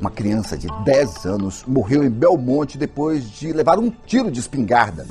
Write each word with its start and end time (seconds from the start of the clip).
Uma 0.00 0.10
criança 0.10 0.56
de 0.56 0.66
10 0.84 1.26
anos 1.26 1.64
morreu 1.66 2.02
em 2.02 2.10
Belmonte 2.10 2.76
depois 2.76 3.30
de 3.30 3.52
levar 3.52 3.78
um 3.78 3.90
tiro 3.90 4.30
de 4.30 4.40
espingarda. 4.40 5.06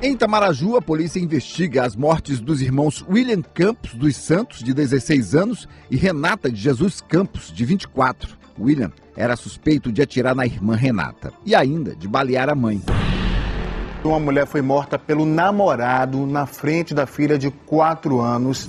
Em 0.00 0.16
Tamaraju, 0.16 0.76
a 0.76 0.82
polícia 0.82 1.18
investiga 1.18 1.84
as 1.84 1.96
mortes 1.96 2.38
dos 2.38 2.62
irmãos 2.62 3.04
William 3.08 3.42
Campos 3.42 3.94
dos 3.94 4.14
Santos, 4.14 4.62
de 4.62 4.72
16 4.72 5.34
anos, 5.34 5.68
e 5.90 5.96
Renata 5.96 6.50
de 6.50 6.60
Jesus 6.60 7.00
Campos, 7.00 7.52
de 7.52 7.64
24. 7.64 8.38
William 8.60 8.92
era 9.16 9.34
suspeito 9.34 9.90
de 9.90 10.00
atirar 10.00 10.36
na 10.36 10.46
irmã 10.46 10.76
Renata 10.76 11.32
e 11.44 11.54
ainda 11.54 11.96
de 11.96 12.06
balear 12.06 12.48
a 12.48 12.54
mãe. 12.54 12.80
Uma 14.04 14.20
mulher 14.20 14.46
foi 14.46 14.62
morta 14.62 14.96
pelo 14.96 15.26
namorado 15.26 16.24
na 16.24 16.46
frente 16.46 16.94
da 16.94 17.04
filha 17.04 17.36
de 17.36 17.50
4 17.50 18.20
anos. 18.20 18.68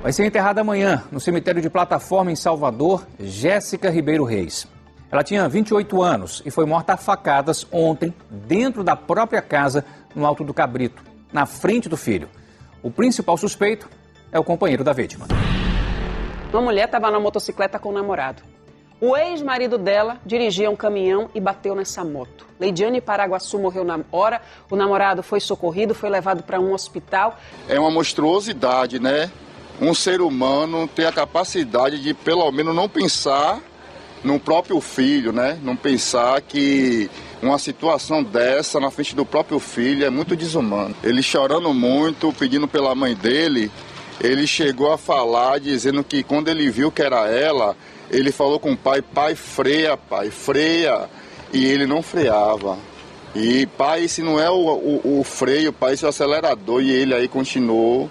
Vai 0.00 0.12
ser 0.12 0.24
enterrada 0.24 0.60
amanhã 0.60 1.02
no 1.10 1.18
cemitério 1.18 1.60
de 1.60 1.68
Plataforma, 1.68 2.30
em 2.30 2.36
Salvador, 2.36 3.04
Jéssica 3.18 3.90
Ribeiro 3.90 4.22
Reis. 4.22 4.68
Ela 5.10 5.24
tinha 5.24 5.48
28 5.48 6.00
anos 6.00 6.42
e 6.46 6.50
foi 6.50 6.64
morta 6.64 6.92
a 6.92 6.96
facadas 6.96 7.66
ontem, 7.72 8.14
dentro 8.30 8.84
da 8.84 8.94
própria 8.94 9.42
casa, 9.42 9.84
no 10.14 10.24
Alto 10.24 10.44
do 10.44 10.54
Cabrito, 10.54 11.02
na 11.32 11.44
frente 11.44 11.88
do 11.88 11.96
filho. 11.96 12.28
O 12.82 12.92
principal 12.92 13.36
suspeito 13.36 13.88
é 14.30 14.38
o 14.38 14.44
companheiro 14.44 14.84
da 14.84 14.92
vítima. 14.92 15.26
Uma 16.52 16.62
mulher 16.62 16.84
estava 16.84 17.10
na 17.10 17.18
motocicleta 17.18 17.78
com 17.78 17.88
o 17.88 17.92
namorado. 17.92 18.42
O 19.00 19.16
ex-marido 19.16 19.78
dela 19.78 20.18
dirigia 20.26 20.68
um 20.68 20.74
caminhão 20.74 21.30
e 21.32 21.40
bateu 21.40 21.72
nessa 21.72 22.02
moto. 22.04 22.44
Leidiane 22.58 23.00
Paraguaçu 23.00 23.56
morreu 23.56 23.84
na 23.84 24.00
hora, 24.10 24.42
o 24.68 24.74
namorado 24.74 25.22
foi 25.22 25.38
socorrido, 25.38 25.94
foi 25.94 26.10
levado 26.10 26.42
para 26.42 26.58
um 26.58 26.72
hospital. 26.72 27.38
É 27.68 27.78
uma 27.78 27.92
monstruosidade, 27.92 28.98
né? 28.98 29.30
Um 29.80 29.94
ser 29.94 30.20
humano 30.20 30.88
ter 30.88 31.06
a 31.06 31.12
capacidade 31.12 32.02
de, 32.02 32.12
pelo 32.12 32.50
menos, 32.50 32.74
não 32.74 32.88
pensar 32.88 33.60
no 34.24 34.40
próprio 34.40 34.80
filho, 34.80 35.32
né? 35.32 35.56
Não 35.62 35.76
pensar 35.76 36.40
que 36.40 37.08
uma 37.40 37.56
situação 37.56 38.20
dessa 38.20 38.80
na 38.80 38.90
frente 38.90 39.14
do 39.14 39.24
próprio 39.24 39.60
filho 39.60 40.04
é 40.04 40.10
muito 40.10 40.34
desumano. 40.34 40.92
Ele 41.04 41.22
chorando 41.22 41.72
muito, 41.72 42.32
pedindo 42.32 42.66
pela 42.66 42.96
mãe 42.96 43.14
dele, 43.14 43.70
ele 44.20 44.46
chegou 44.46 44.92
a 44.92 44.98
falar 44.98 45.60
dizendo 45.60 46.02
que 46.02 46.22
quando 46.22 46.48
ele 46.48 46.70
viu 46.70 46.90
que 46.90 47.02
era 47.02 47.28
ela, 47.28 47.76
ele 48.10 48.32
falou 48.32 48.58
com 48.58 48.72
o 48.72 48.76
pai, 48.76 49.02
pai 49.02 49.34
freia, 49.34 49.96
pai, 49.96 50.30
freia, 50.30 51.08
e 51.52 51.64
ele 51.66 51.86
não 51.86 52.02
freava. 52.02 52.78
E 53.34 53.66
pai, 53.66 54.08
se 54.08 54.22
não 54.22 54.40
é 54.40 54.50
o, 54.50 54.54
o, 54.54 55.20
o 55.20 55.24
freio, 55.24 55.72
pai, 55.72 55.94
esse 55.94 56.04
é 56.04 56.06
o 56.06 56.10
acelerador, 56.10 56.82
e 56.82 56.90
ele 56.90 57.14
aí 57.14 57.28
continuou 57.28 58.10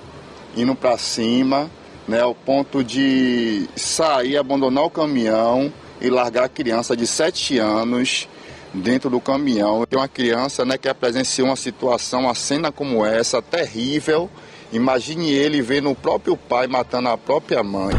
indo 0.56 0.74
para 0.76 0.98
cima, 0.98 1.70
né, 2.08 2.22
ao 2.22 2.34
ponto 2.34 2.84
de 2.84 3.68
sair, 3.76 4.38
abandonar 4.38 4.86
o 4.86 4.90
caminhão 4.90 5.72
e 6.00 6.10
largar 6.10 6.46
a 6.46 6.50
criança 6.50 6.96
de 6.96 7.06
7 7.06 7.60
anos 7.60 8.30
dentro 8.74 9.10
do 9.10 9.20
caminhão. 9.20 9.86
Tem 9.86 10.00
uma 10.00 10.08
criança 10.08 10.64
né, 10.64 10.78
que 10.78 10.92
presenciou 10.94 11.50
uma 11.50 11.56
situação, 11.56 12.22
uma 12.22 12.36
cena 12.36 12.72
como 12.72 13.06
essa, 13.06 13.42
terrível. 13.42 14.30
Imagine 14.72 15.32
ele 15.32 15.62
vendo 15.62 15.90
o 15.90 15.96
próprio 15.96 16.36
pai 16.36 16.68
matando 16.68 17.08
a 17.10 17.18
própria 17.18 17.64
mãe. 17.64 17.96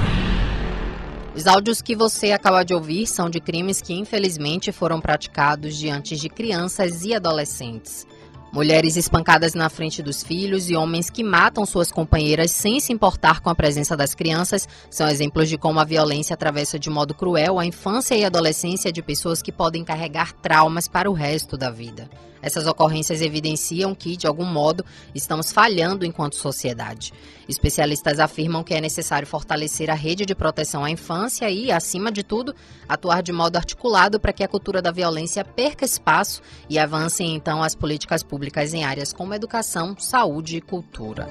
Os 1.34 1.46
áudios 1.46 1.80
que 1.80 1.94
você 1.94 2.32
acaba 2.32 2.64
de 2.64 2.74
ouvir 2.74 3.06
são 3.06 3.30
de 3.30 3.40
crimes 3.40 3.80
que 3.80 3.94
infelizmente 3.94 4.72
foram 4.72 5.00
praticados 5.00 5.76
diante 5.76 6.16
de 6.16 6.28
crianças 6.28 7.04
e 7.04 7.14
adolescentes. 7.14 8.06
Mulheres 8.52 8.96
espancadas 8.96 9.54
na 9.54 9.68
frente 9.68 10.02
dos 10.02 10.22
filhos 10.22 10.68
e 10.68 10.74
homens 10.74 11.10
que 11.10 11.22
matam 11.22 11.66
suas 11.66 11.92
companheiras 11.92 12.50
sem 12.50 12.80
se 12.80 12.92
importar 12.92 13.40
com 13.40 13.50
a 13.50 13.54
presença 13.54 13.96
das 13.96 14.14
crianças 14.14 14.66
são 14.90 15.06
exemplos 15.06 15.48
de 15.48 15.58
como 15.58 15.78
a 15.78 15.84
violência 15.84 16.34
atravessa 16.34 16.78
de 16.78 16.88
modo 16.88 17.14
cruel 17.14 17.58
a 17.58 17.66
infância 17.66 18.14
e 18.14 18.24
adolescência 18.24 18.90
de 18.90 19.02
pessoas 19.02 19.42
que 19.42 19.52
podem 19.52 19.84
carregar 19.84 20.32
traumas 20.32 20.88
para 20.88 21.10
o 21.10 21.14
resto 21.14 21.56
da 21.56 21.70
vida. 21.70 22.08
Essas 22.42 22.66
ocorrências 22.66 23.20
evidenciam 23.20 23.94
que, 23.94 24.16
de 24.16 24.26
algum 24.26 24.44
modo, 24.44 24.84
estamos 25.14 25.52
falhando 25.52 26.04
enquanto 26.04 26.36
sociedade. 26.36 27.12
Especialistas 27.48 28.18
afirmam 28.18 28.62
que 28.62 28.74
é 28.74 28.80
necessário 28.80 29.26
fortalecer 29.26 29.90
a 29.90 29.94
rede 29.94 30.26
de 30.26 30.34
proteção 30.34 30.84
à 30.84 30.90
infância 30.90 31.50
e, 31.50 31.72
acima 31.72 32.12
de 32.12 32.22
tudo, 32.22 32.54
atuar 32.88 33.22
de 33.22 33.32
modo 33.32 33.56
articulado 33.56 34.20
para 34.20 34.32
que 34.32 34.44
a 34.44 34.48
cultura 34.48 34.82
da 34.82 34.90
violência 34.90 35.44
perca 35.44 35.84
espaço 35.84 36.42
e 36.68 36.78
avancem 36.78 37.34
então 37.34 37.62
as 37.62 37.74
políticas 37.74 38.22
públicas 38.22 38.74
em 38.74 38.84
áreas 38.84 39.12
como 39.12 39.34
educação, 39.34 39.96
saúde 39.98 40.56
e 40.56 40.60
cultura. 40.60 41.26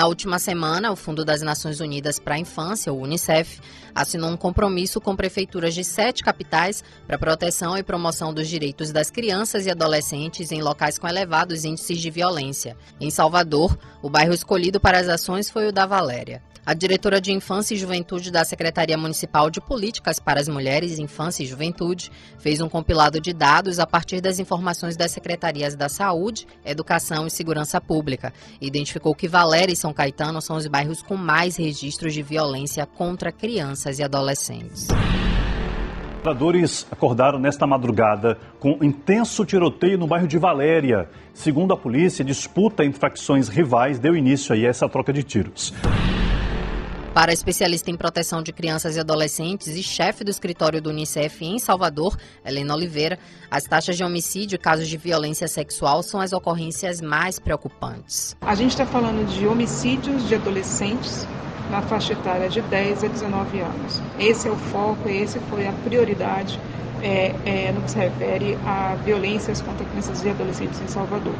Na 0.00 0.06
última 0.06 0.38
semana, 0.38 0.90
o 0.90 0.96
Fundo 0.96 1.26
das 1.26 1.42
Nações 1.42 1.78
Unidas 1.78 2.18
para 2.18 2.34
a 2.34 2.38
Infância, 2.38 2.90
o 2.90 3.02
UNICEF, 3.02 3.60
assinou 3.94 4.30
um 4.30 4.36
compromisso 4.36 4.98
com 4.98 5.14
prefeituras 5.14 5.74
de 5.74 5.84
sete 5.84 6.24
capitais 6.24 6.82
para 7.06 7.18
proteção 7.18 7.76
e 7.76 7.82
promoção 7.82 8.32
dos 8.32 8.48
direitos 8.48 8.92
das 8.92 9.10
crianças 9.10 9.66
e 9.66 9.70
adolescentes 9.70 10.52
em 10.52 10.62
locais 10.62 10.96
com 10.96 11.06
elevados 11.06 11.66
índices 11.66 11.98
de 11.98 12.08
violência. 12.08 12.78
Em 12.98 13.10
Salvador, 13.10 13.78
o 14.00 14.08
bairro 14.08 14.32
escolhido 14.32 14.80
para 14.80 14.98
as 14.98 15.06
ações 15.06 15.50
foi 15.50 15.68
o 15.68 15.72
da 15.72 15.84
Valéria. 15.84 16.42
A 16.64 16.74
diretora 16.74 17.20
de 17.20 17.32
Infância 17.32 17.74
e 17.74 17.78
Juventude 17.78 18.30
da 18.30 18.44
Secretaria 18.44 18.96
Municipal 18.96 19.50
de 19.50 19.60
Políticas 19.60 20.18
para 20.18 20.40
as 20.40 20.48
Mulheres, 20.48 20.98
Infância 20.98 21.42
e 21.42 21.46
Juventude 21.46 22.10
fez 22.38 22.60
um 22.60 22.68
compilado 22.68 23.18
de 23.18 23.32
dados 23.32 23.78
a 23.78 23.86
partir 23.86 24.20
das 24.20 24.38
informações 24.38 24.96
das 24.96 25.10
secretarias 25.10 25.74
da 25.74 25.88
Saúde, 25.88 26.46
Educação 26.64 27.26
e 27.26 27.30
Segurança 27.30 27.80
Pública. 27.80 28.32
Identificou 28.60 29.14
que 29.14 29.26
Valéria 29.26 29.72
e 29.72 29.76
São 29.76 29.92
Caetano 29.92 30.42
são 30.42 30.56
os 30.56 30.66
bairros 30.66 31.02
com 31.02 31.16
mais 31.16 31.56
registros 31.56 32.12
de 32.12 32.22
violência 32.22 32.84
contra 32.84 33.32
crianças 33.32 33.98
e 33.98 34.02
adolescentes. 34.02 34.88
Moradores 36.22 36.86
acordaram 36.90 37.38
nesta 37.38 37.66
madrugada 37.66 38.36
com 38.58 38.84
intenso 38.84 39.42
tiroteio 39.46 39.96
no 39.96 40.06
bairro 40.06 40.28
de 40.28 40.36
Valéria. 40.36 41.08
Segundo 41.32 41.72
a 41.72 41.76
polícia, 41.78 42.22
disputa 42.22 42.84
entre 42.84 43.00
facções 43.00 43.48
rivais 43.48 43.98
deu 43.98 44.14
início 44.14 44.54
a 44.54 44.58
essa 44.58 44.86
troca 44.86 45.14
de 45.14 45.22
tiros. 45.22 45.72
Para 47.14 47.32
a 47.32 47.34
especialista 47.34 47.90
em 47.90 47.96
proteção 47.96 48.40
de 48.40 48.52
crianças 48.52 48.94
e 48.94 49.00
adolescentes 49.00 49.66
e 49.68 49.82
chefe 49.82 50.22
do 50.22 50.30
escritório 50.30 50.80
do 50.80 50.90
Unicef 50.90 51.44
em 51.44 51.58
Salvador, 51.58 52.16
Helena 52.44 52.72
Oliveira, 52.72 53.18
as 53.50 53.64
taxas 53.64 53.96
de 53.96 54.04
homicídio 54.04 54.54
e 54.54 54.58
casos 54.58 54.86
de 54.86 54.96
violência 54.96 55.48
sexual 55.48 56.04
são 56.04 56.20
as 56.20 56.32
ocorrências 56.32 57.00
mais 57.00 57.40
preocupantes. 57.40 58.36
A 58.40 58.54
gente 58.54 58.70
está 58.70 58.86
falando 58.86 59.26
de 59.26 59.44
homicídios 59.44 60.28
de 60.28 60.36
adolescentes 60.36 61.26
na 61.68 61.82
faixa 61.82 62.12
etária 62.12 62.48
de 62.48 62.60
10 62.60 63.02
a 63.02 63.08
19 63.08 63.60
anos. 63.60 64.00
Esse 64.16 64.46
é 64.46 64.50
o 64.52 64.56
foco, 64.56 65.08
esse 65.08 65.40
foi 65.40 65.66
a 65.66 65.72
prioridade 65.72 66.60
é, 67.02 67.34
é, 67.44 67.72
no 67.72 67.80
que 67.82 67.90
se 67.90 67.98
refere 67.98 68.56
a 68.64 68.94
violências 69.04 69.60
contra 69.60 69.84
crianças 69.86 70.24
e 70.24 70.28
adolescentes 70.28 70.80
em 70.80 70.86
Salvador. 70.88 71.34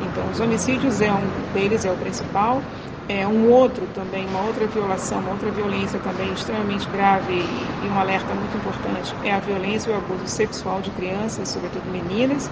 Então, 0.00 0.30
os 0.30 0.40
homicídios 0.40 1.00
é 1.00 1.12
um 1.12 1.52
deles, 1.54 1.84
é 1.84 1.90
o 1.90 1.96
principal. 1.96 2.60
É 3.06 3.26
um 3.28 3.50
outro 3.50 3.86
também, 3.88 4.26
uma 4.26 4.40
outra 4.40 4.66
violação, 4.66 5.20
uma 5.20 5.32
outra 5.32 5.50
violência 5.50 6.00
também 6.00 6.32
extremamente 6.32 6.88
grave 6.88 7.34
e, 7.34 7.86
e 7.86 7.88
um 7.90 7.98
alerta 7.98 8.34
muito 8.34 8.56
importante 8.56 9.14
é 9.22 9.30
a 9.30 9.38
violência 9.40 9.90
e 9.90 9.92
o 9.92 9.96
abuso 9.96 10.26
sexual 10.26 10.80
de 10.80 10.90
crianças, 10.90 11.50
sobretudo 11.50 11.90
meninas. 11.90 12.50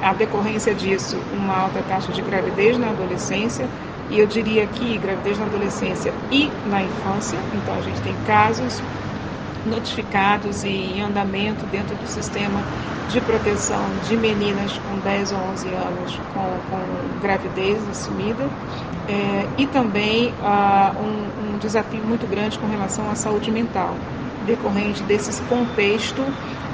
A 0.00 0.12
decorrência 0.12 0.74
disso, 0.74 1.16
uma 1.32 1.56
alta 1.56 1.82
taxa 1.84 2.12
de 2.12 2.20
gravidez 2.20 2.76
na 2.78 2.90
adolescência, 2.90 3.70
e 4.10 4.18
eu 4.18 4.26
diria 4.26 4.66
que 4.66 4.98
gravidez 4.98 5.38
na 5.38 5.46
adolescência 5.46 6.12
e 6.32 6.50
na 6.64 6.82
infância. 6.82 7.38
Então, 7.52 7.74
a 7.74 7.80
gente 7.80 8.02
tem 8.02 8.16
casos 8.16 8.82
notificados 9.66 10.64
e 10.64 10.68
em 10.68 11.02
andamento 11.02 11.66
dentro 11.66 11.94
do 11.96 12.06
sistema 12.06 12.62
de 13.08 13.20
proteção 13.20 13.98
de 13.98 14.16
meninas 14.16 14.78
com 14.78 14.98
10 14.98 15.32
ou 15.32 15.38
11 15.38 15.68
anos 15.74 16.20
com, 16.32 16.60
com 16.70 17.20
gravidez 17.20 17.88
assumida 17.88 18.44
é, 19.08 19.46
e 19.56 19.66
também 19.66 20.34
ah, 20.42 20.92
um, 20.98 21.54
um 21.54 21.58
desafio 21.58 22.04
muito 22.04 22.26
grande 22.26 22.58
com 22.58 22.66
relação 22.66 23.08
à 23.08 23.14
saúde 23.14 23.50
mental, 23.50 23.94
decorrente 24.44 25.02
desse 25.04 25.40
contexto 25.42 26.22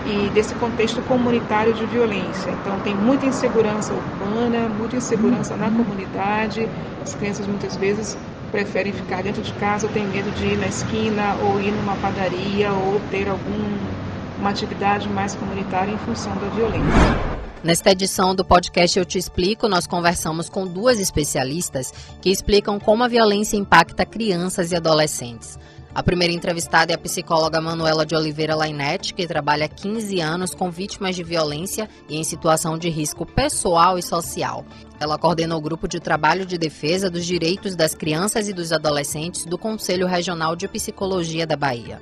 e 0.05 0.31
desse 0.31 0.55
contexto 0.55 1.03
comunitário 1.03 1.75
de 1.75 1.85
violência. 1.87 2.51
Então, 2.51 2.81
tem 2.81 2.95
muita 2.95 3.27
insegurança 3.27 3.93
urbana, 3.95 4.69
muita 4.69 4.97
insegurança 4.97 5.57
na 5.57 5.71
comunidade. 5.71 6.69
As 7.03 7.15
crianças 7.15 7.47
muitas 7.47 7.77
vezes 7.77 8.17
preferem 8.53 8.93
ficar 8.93 9.23
dentro 9.23 9.43
de 9.43 9.53
casa 9.55 9.89
têm 9.89 10.07
medo 10.07 10.31
de 10.33 10.45
ir 10.45 10.59
na 10.59 10.67
esquina 10.67 11.35
ou 11.43 11.59
ir 11.61 11.73
numa 11.73 11.97
padaria 11.97 12.71
ou 12.71 13.01
ter 13.11 13.27
alguma 13.27 14.51
atividade 14.51 15.09
mais 15.09 15.35
comunitária 15.35 15.91
em 15.91 15.99
função 15.99 16.33
da 16.35 16.49
violência. 16.51 17.33
Nesta 17.65 17.93
edição 17.93 18.35
do 18.35 18.45
podcast 18.45 18.99
Eu 18.99 19.05
Te 19.05 19.17
Explico, 19.17 19.69
nós 19.69 19.87
conversamos 19.87 20.51
com 20.51 20.67
duas 20.67 21.01
especialistas 21.01 21.93
que 22.21 22.29
explicam 22.29 22.79
como 22.79 23.05
a 23.05 23.09
violência 23.09 23.57
impacta 23.57 24.05
crianças 24.05 24.71
e 24.71 24.77
adolescentes. 24.77 25.59
A 25.95 26.03
primeira 26.03 26.33
entrevistada 26.33 26.91
é 26.91 26.95
a 26.95 26.99
psicóloga 26.99 27.61
Manuela 27.61 28.07
de 28.07 28.17
Oliveira 28.17 28.55
Lainete, 28.55 29.13
que 29.13 29.27
trabalha 29.27 29.67
há 29.67 29.69
15 29.69 30.21
anos 30.21 30.55
com 30.55 30.71
vítimas 30.71 31.15
de 31.15 31.23
violência 31.23 31.87
e 32.09 32.17
em 32.17 32.25
situação 32.25 32.79
de 32.79 32.89
risco 32.89 33.27
pessoal 33.27 33.99
e 33.99 34.03
social. 34.03 34.65
Ela 34.99 35.19
coordena 35.19 35.55
o 35.55 35.61
grupo 35.61 35.87
de 35.87 36.01
trabalho 36.01 36.47
de 36.47 36.57
defesa 36.57 37.11
dos 37.11 37.27
direitos 37.27 37.77
das 37.77 37.95
crianças 37.95 38.49
e 38.49 38.55
dos 38.55 38.73
adolescentes 38.73 39.45
do 39.45 39.59
Conselho 39.59 40.07
Regional 40.07 40.57
de 40.57 40.67
Psicologia 40.67 41.47
da 41.47 41.57
Bahia. 41.57 42.01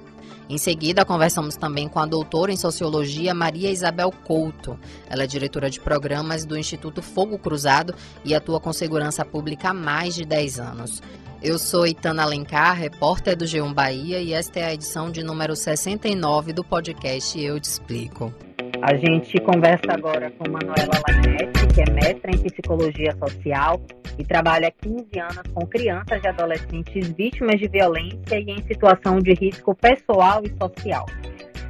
Em 0.50 0.58
seguida, 0.58 1.04
conversamos 1.04 1.54
também 1.54 1.88
com 1.88 2.00
a 2.00 2.06
doutora 2.06 2.50
em 2.50 2.56
Sociologia 2.56 3.32
Maria 3.32 3.70
Isabel 3.70 4.10
Couto. 4.10 4.76
Ela 5.08 5.22
é 5.22 5.26
diretora 5.26 5.70
de 5.70 5.78
programas 5.78 6.44
do 6.44 6.58
Instituto 6.58 7.00
Fogo 7.00 7.38
Cruzado 7.38 7.94
e 8.24 8.34
atua 8.34 8.58
com 8.58 8.72
segurança 8.72 9.24
pública 9.24 9.70
há 9.70 9.72
mais 9.72 10.16
de 10.16 10.24
10 10.24 10.58
anos. 10.58 11.00
Eu 11.40 11.56
sou 11.56 11.86
Itana 11.86 12.24
Alencar, 12.24 12.76
repórter 12.76 13.36
do 13.36 13.44
G1 13.44 13.72
Bahia, 13.72 14.20
e 14.20 14.32
esta 14.32 14.58
é 14.58 14.64
a 14.64 14.74
edição 14.74 15.08
de 15.08 15.22
número 15.22 15.54
69 15.54 16.52
do 16.52 16.64
podcast 16.64 17.40
Eu 17.40 17.60
Te 17.60 17.66
Explico. 17.66 18.34
A 18.82 18.96
gente 18.96 19.38
conversa 19.40 19.92
agora 19.92 20.30
com 20.30 20.50
Manuela 20.50 21.02
Lanete, 21.06 21.66
que 21.74 21.82
é 21.82 21.92
mestra 21.92 22.30
em 22.30 22.38
psicologia 22.38 23.14
social 23.18 23.78
e 24.18 24.24
trabalha 24.24 24.68
há 24.68 24.70
15 24.70 25.20
anos 25.20 25.42
com 25.52 25.66
crianças 25.66 26.22
e 26.24 26.26
adolescentes 26.26 27.08
vítimas 27.10 27.60
de 27.60 27.68
violência 27.68 28.38
e 28.38 28.50
em 28.50 28.62
situação 28.66 29.18
de 29.18 29.34
risco 29.34 29.74
pessoal 29.74 30.42
e 30.44 30.48
social. 30.62 31.04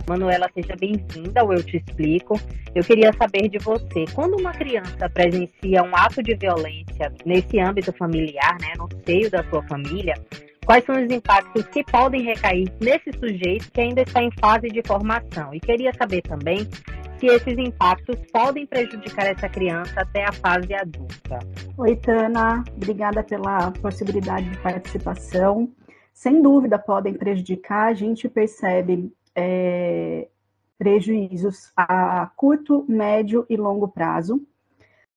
Manuela, 0.08 0.48
seja 0.54 0.76
bem-vinda 0.78 1.40
ao 1.40 1.52
Eu 1.52 1.62
Te 1.64 1.78
Explico. 1.78 2.40
Eu 2.74 2.84
queria 2.84 3.12
saber 3.12 3.48
de 3.48 3.58
você, 3.58 4.04
quando 4.14 4.36
uma 4.36 4.52
criança 4.52 5.08
presencia 5.08 5.82
um 5.82 5.96
ato 5.96 6.22
de 6.22 6.36
violência 6.36 7.12
nesse 7.26 7.58
âmbito 7.58 7.92
familiar, 7.92 8.56
né, 8.60 8.72
no 8.78 8.88
seio 9.04 9.28
da 9.28 9.42
sua 9.50 9.62
família, 9.64 10.14
quais 10.64 10.84
são 10.84 11.02
os 11.02 11.10
impactos 11.10 11.64
que 11.66 11.82
podem 11.84 12.22
recair 12.22 12.72
nesse 12.80 13.12
sujeito 13.18 13.70
que 13.72 13.80
ainda 13.80 14.02
está 14.02 14.22
em 14.22 14.30
fase 14.40 14.68
de 14.68 14.82
formação? 14.86 15.54
E 15.54 15.60
queria 15.60 15.92
saber 15.94 16.22
também 16.22 16.68
se 17.18 17.26
esses 17.26 17.58
impactos 17.58 18.16
podem 18.32 18.66
prejudicar 18.66 19.26
essa 19.26 19.48
criança 19.48 20.00
até 20.00 20.24
a 20.24 20.32
fase 20.32 20.72
adulta. 20.74 21.38
Oi, 21.76 21.96
Tana, 21.96 22.64
obrigada 22.74 23.22
pela 23.22 23.70
possibilidade 23.72 24.48
de 24.48 24.58
participação. 24.58 25.70
Sem 26.14 26.40
dúvida 26.40 26.78
podem 26.78 27.14
prejudicar, 27.14 27.88
a 27.88 27.94
gente 27.94 28.28
percebe 28.28 29.12
é, 29.34 30.28
prejuízos 30.78 31.70
a 31.76 32.30
curto, 32.34 32.86
médio 32.88 33.44
e 33.50 33.56
longo 33.56 33.86
prazo. 33.86 34.40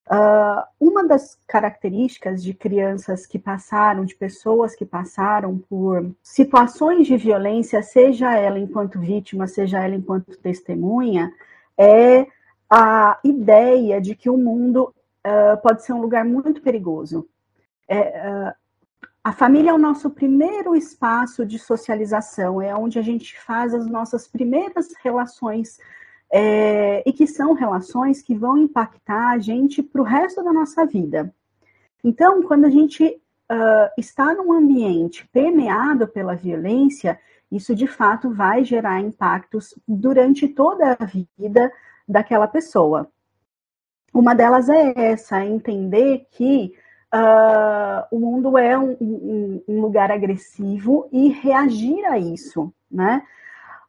Uh, 0.06 0.62
uma 0.80 1.08
das 1.08 1.40
características 1.48 2.44
de 2.44 2.54
crianças 2.54 3.26
que 3.26 3.40
passaram, 3.40 4.04
de 4.04 4.14
pessoas 4.14 4.76
que 4.76 4.86
passaram 4.86 5.58
por 5.58 6.14
situações 6.22 7.08
de 7.08 7.16
violência, 7.16 7.82
seja 7.82 8.36
ela 8.36 8.60
enquanto 8.60 9.00
vítima, 9.00 9.48
seja 9.48 9.82
ela 9.84 9.96
enquanto 9.96 10.38
testemunha, 10.38 11.32
é 11.78 12.28
a 12.70 13.18
ideia 13.24 14.02
de 14.02 14.14
que 14.14 14.30
o 14.30 14.38
mundo 14.38 14.94
uh, 15.26 15.62
pode 15.62 15.84
ser 15.86 15.94
um 15.94 16.02
lugar 16.02 16.26
muito 16.26 16.62
perigoso. 16.62 17.28
É, 17.88 18.50
uh, 18.50 18.54
a 19.24 19.32
família 19.32 19.70
é 19.70 19.74
o 19.74 19.78
nosso 19.78 20.10
primeiro 20.10 20.76
espaço 20.76 21.46
de 21.46 21.58
socialização, 21.58 22.62
é 22.62 22.76
onde 22.76 23.00
a 23.00 23.02
gente 23.02 23.40
faz 23.40 23.74
as 23.74 23.88
nossas 23.88 24.28
primeiras 24.28 24.94
relações, 25.02 25.80
é, 26.36 27.04
e 27.06 27.14
que 27.14 27.28
são 27.28 27.54
relações 27.54 28.24
que 28.24 28.34
vão 28.34 28.58
impactar 28.58 29.34
a 29.34 29.38
gente 29.38 29.84
para 29.84 30.02
o 30.02 30.04
resto 30.04 30.44
da 30.44 30.52
nossa 30.52 30.84
vida. 30.84 31.32
Então, 32.04 32.42
quando 32.42 32.66
a 32.66 32.72
gente 32.72 33.06
uh, 33.06 33.90
está 33.96 34.34
num 34.34 34.52
ambiente 34.52 35.30
permeado 35.32 36.08
pela 36.08 36.36
violência, 36.36 37.20
isso 37.52 37.76
de 37.76 37.86
fato 37.86 38.32
vai 38.32 38.66
gerar 38.66 39.00
impactos 39.00 39.76
durante 39.88 40.48
toda 40.48 40.98
a 41.00 41.06
vida 41.06 41.72
daquela 42.10 42.48
pessoa. 42.48 43.08
Uma 44.12 44.34
delas 44.34 44.70
é 44.70 45.12
essa, 45.12 45.46
entender 45.46 46.26
que 46.32 46.74
uh, 47.14 48.08
o 48.10 48.20
mundo 48.20 48.58
é 48.58 48.76
um, 48.76 48.98
um, 49.00 49.64
um, 49.68 49.82
lugar 49.82 50.12
agressivo 50.12 51.08
e 51.12 51.30
reagir 51.30 52.04
a 52.06 52.18
isso, 52.18 52.74
né? 52.92 53.22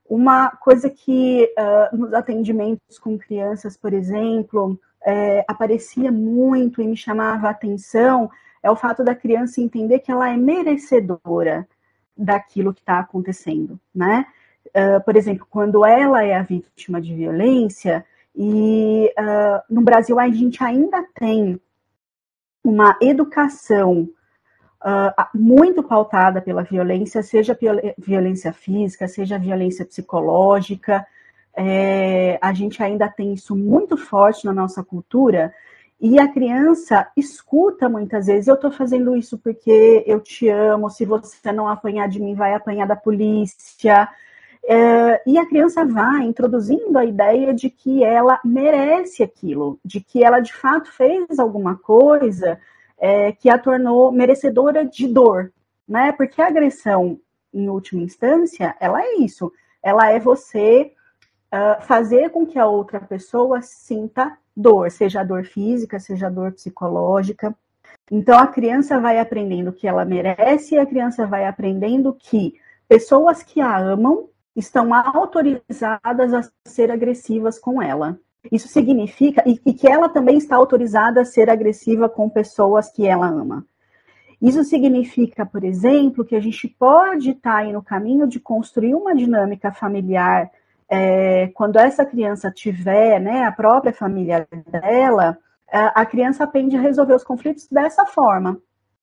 Uma 0.09 0.51
coisa 0.51 0.91
que 0.91 1.53
uh, 1.59 1.97
nos 1.97 2.13
atendimentos 2.13 2.99
com 2.99 3.19
crianças, 3.19 3.77
por 3.77 3.93
exemplo, 3.93 4.79
é, 5.05 5.45
aparecia 5.49 6.11
muito 6.11 6.81
e 6.81 6.87
me 6.87 6.97
chamava 6.97 7.49
a 7.49 7.51
atenção 7.51 8.31
é 8.63 8.71
o 8.71 8.77
fato 8.77 9.05
da 9.05 9.15
criança 9.15 9.61
entender 9.61 9.99
que 9.99 10.11
ela 10.11 10.31
é 10.31 10.37
merecedora 10.37 11.69
daquilo 12.17 12.73
que 12.73 12.81
está 12.81 12.99
acontecendo, 12.99 13.79
né? 13.95 14.27
Uh, 14.69 15.05
por 15.05 15.17
exemplo, 15.17 15.47
quando 15.51 15.85
ela 15.85 16.25
é 16.25 16.35
a 16.35 16.43
vítima 16.43 17.01
de 17.01 17.15
violência, 17.15 18.05
e 18.35 19.13
uh, 19.19 19.63
no 19.69 19.83
Brasil 19.83 20.19
a 20.19 20.29
gente 20.29 20.65
ainda 20.65 21.05
tem 21.15 21.61
uma 22.65 22.97
educação 23.03 24.09
uh, 24.85 25.27
muito 25.35 25.83
pautada 25.83 26.43
pela 26.43 26.63
violência, 26.63 27.23
seja 27.23 27.59
violência 27.99 28.53
física, 28.53 29.09
seja 29.09 29.39
violência 29.39 29.85
psicológica. 29.85 31.07
É, 31.57 32.39
a 32.43 32.53
gente 32.53 32.83
ainda 32.83 33.09
tem 33.09 33.33
isso 33.33 33.57
muito 33.57 33.97
forte 33.97 34.45
na 34.45 34.53
nossa 34.53 34.85
cultura. 34.85 35.55
E 36.01 36.19
a 36.19 36.31
criança 36.31 37.09
escuta 37.17 37.89
muitas 37.89 38.27
vezes: 38.27 38.47
eu 38.47 38.57
estou 38.57 38.71
fazendo 38.71 39.17
isso 39.17 39.39
porque 39.39 40.05
eu 40.07 40.21
te 40.21 40.49
amo, 40.49 40.91
se 40.91 41.05
você 41.07 41.51
não 41.51 41.67
apanhar 41.69 42.09
de 42.09 42.21
mim, 42.21 42.35
vai 42.35 42.55
apanhar 42.55 42.87
da 42.87 42.97
polícia. 42.97 44.09
É, 44.67 45.23
e 45.27 45.39
a 45.39 45.47
criança 45.47 45.85
vai 45.85 46.25
introduzindo 46.25 46.99
a 46.99 47.05
ideia 47.05 47.53
de 47.53 47.69
que 47.69 48.03
ela 48.03 48.41
merece 48.45 49.23
aquilo, 49.23 49.79
de 49.85 50.01
que 50.01 50.25
ela 50.25 50.41
de 50.41 50.55
fato 50.55 50.91
fez 50.91 51.39
alguma 51.39 51.77
coisa 51.77 52.59
é, 52.99 53.33
que 53.33 53.49
a 53.49 53.59
tornou 53.59 54.13
merecedora 54.13 54.85
de 54.85 55.07
dor, 55.07 55.53
né? 55.87 56.13
Porque 56.13 56.41
a 56.41 56.47
agressão, 56.47 57.19
em 57.53 57.69
última 57.69 58.03
instância, 58.03 58.75
ela 58.81 59.03
é 59.03 59.15
isso, 59.17 59.53
ela 59.83 60.11
é 60.11 60.19
você 60.19 60.93
uh, 61.53 61.83
fazer 61.83 62.31
com 62.31 62.47
que 62.47 62.59
a 62.59 62.67
outra 62.67 63.01
pessoa 63.01 63.61
sinta 63.63 64.37
dor, 64.57 64.91
seja 64.91 65.25
dor 65.25 65.45
física, 65.45 65.99
seja 65.99 66.31
dor 66.31 66.53
psicológica. 66.53 67.55
Então 68.11 68.39
a 68.39 68.47
criança 68.47 68.99
vai 69.01 69.19
aprendendo 69.19 69.73
que 69.73 69.87
ela 69.87 70.05
merece 70.05 70.75
e 70.75 70.79
a 70.79 70.87
criança 70.87 71.27
vai 71.27 71.47
aprendendo 71.47 72.15
que 72.15 72.55
pessoas 72.89 73.43
que 73.43 73.61
a 73.61 73.77
amam 73.77 74.29
estão 74.55 74.95
autorizadas 74.95 76.33
a 76.33 76.43
ser 76.65 76.91
agressivas 76.91 77.59
com 77.59 77.83
ela. 77.83 78.19
Isso 78.51 78.69
significa, 78.69 79.43
e, 79.47 79.61
e, 79.65 79.73
que 79.73 79.89
ela 79.89 80.09
também 80.09 80.37
está 80.37 80.57
autorizada 80.57 81.23
a 81.23 81.25
ser 81.25 81.49
agressiva 81.49 82.09
com 82.09 82.29
pessoas 82.29 82.91
que 82.91 83.07
ela 83.07 83.27
ama. 83.27 83.65
Isso 84.41 84.63
significa, 84.65 85.47
por 85.47 85.65
exemplo, 85.65 86.25
que 86.25 86.37
a 86.37 86.41
gente 86.41 86.69
pode 86.69 87.31
estar 87.31 87.57
aí 87.57 87.73
no 87.73 87.83
caminho 87.83 88.27
de 88.27 88.39
construir 88.39 88.95
uma 88.95 89.15
dinâmica 89.15 89.73
familiar 89.73 90.51
é, 90.89 91.49
quando 91.55 91.77
essa 91.77 92.05
criança 92.05 92.51
tiver 92.51 93.19
né, 93.21 93.45
a 93.45 93.53
própria 93.53 93.93
família 93.93 94.47
dela, 94.71 95.39
a 95.71 96.07
criança 96.07 96.45
aprende 96.45 96.77
a 96.77 96.81
resolver 96.81 97.15
os 97.15 97.25
conflitos 97.25 97.67
dessa 97.69 98.07
forma. 98.07 98.61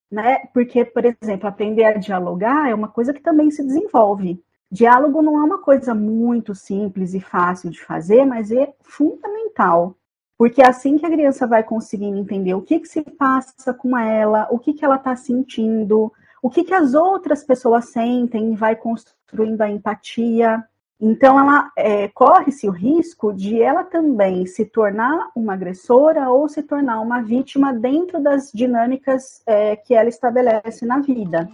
Né? 0.09 0.37
Porque, 0.53 0.85
por 0.85 1.03
exemplo, 1.05 1.47
aprender 1.47 1.85
a 1.85 1.97
dialogar 1.97 2.69
é 2.69 2.75
uma 2.75 2.87
coisa 2.87 3.13
que 3.13 3.21
também 3.21 3.49
se 3.49 3.65
desenvolve. 3.65 4.41
Diálogo 4.71 5.21
não 5.21 5.35
é 5.35 5.43
uma 5.43 5.57
coisa 5.57 5.93
muito 5.93 6.55
simples 6.55 7.13
e 7.13 7.19
fácil 7.19 7.69
de 7.69 7.83
fazer, 7.83 8.23
mas 8.23 8.51
é 8.51 8.73
fundamental. 8.79 9.97
Porque 10.37 10.61
é 10.61 10.67
assim 10.67 10.97
que 10.97 11.05
a 11.05 11.09
criança 11.09 11.45
vai 11.45 11.61
conseguindo 11.61 12.17
entender 12.17 12.53
o 12.53 12.61
que, 12.61 12.79
que 12.79 12.87
se 12.87 13.01
passa 13.01 13.73
com 13.73 13.97
ela, 13.97 14.47
o 14.49 14.57
que, 14.57 14.73
que 14.73 14.85
ela 14.85 14.95
está 14.95 15.13
sentindo, 15.13 16.11
o 16.41 16.49
que, 16.49 16.63
que 16.63 16.73
as 16.73 16.93
outras 16.93 17.43
pessoas 17.43 17.89
sentem, 17.89 18.55
vai 18.55 18.75
construindo 18.77 19.61
a 19.61 19.69
empatia. 19.69 20.63
Então, 20.99 21.37
ela 21.37 21.69
é, 21.77 22.07
corre-se 22.07 22.67
o 22.67 22.71
risco 22.71 23.33
de 23.33 23.61
ela 23.61 23.83
também 23.83 24.45
se 24.45 24.65
tornar 24.65 25.31
uma 25.35 25.53
agressora 25.53 26.29
ou 26.29 26.47
se 26.47 26.63
tornar 26.63 27.01
uma 27.01 27.21
vítima 27.21 27.73
dentro 27.73 28.23
das 28.23 28.49
dinâmicas 28.53 29.43
é, 29.45 29.75
que 29.75 29.93
ela 29.93 30.07
estabelece 30.07 30.85
na 30.85 30.99
vida. 30.99 31.49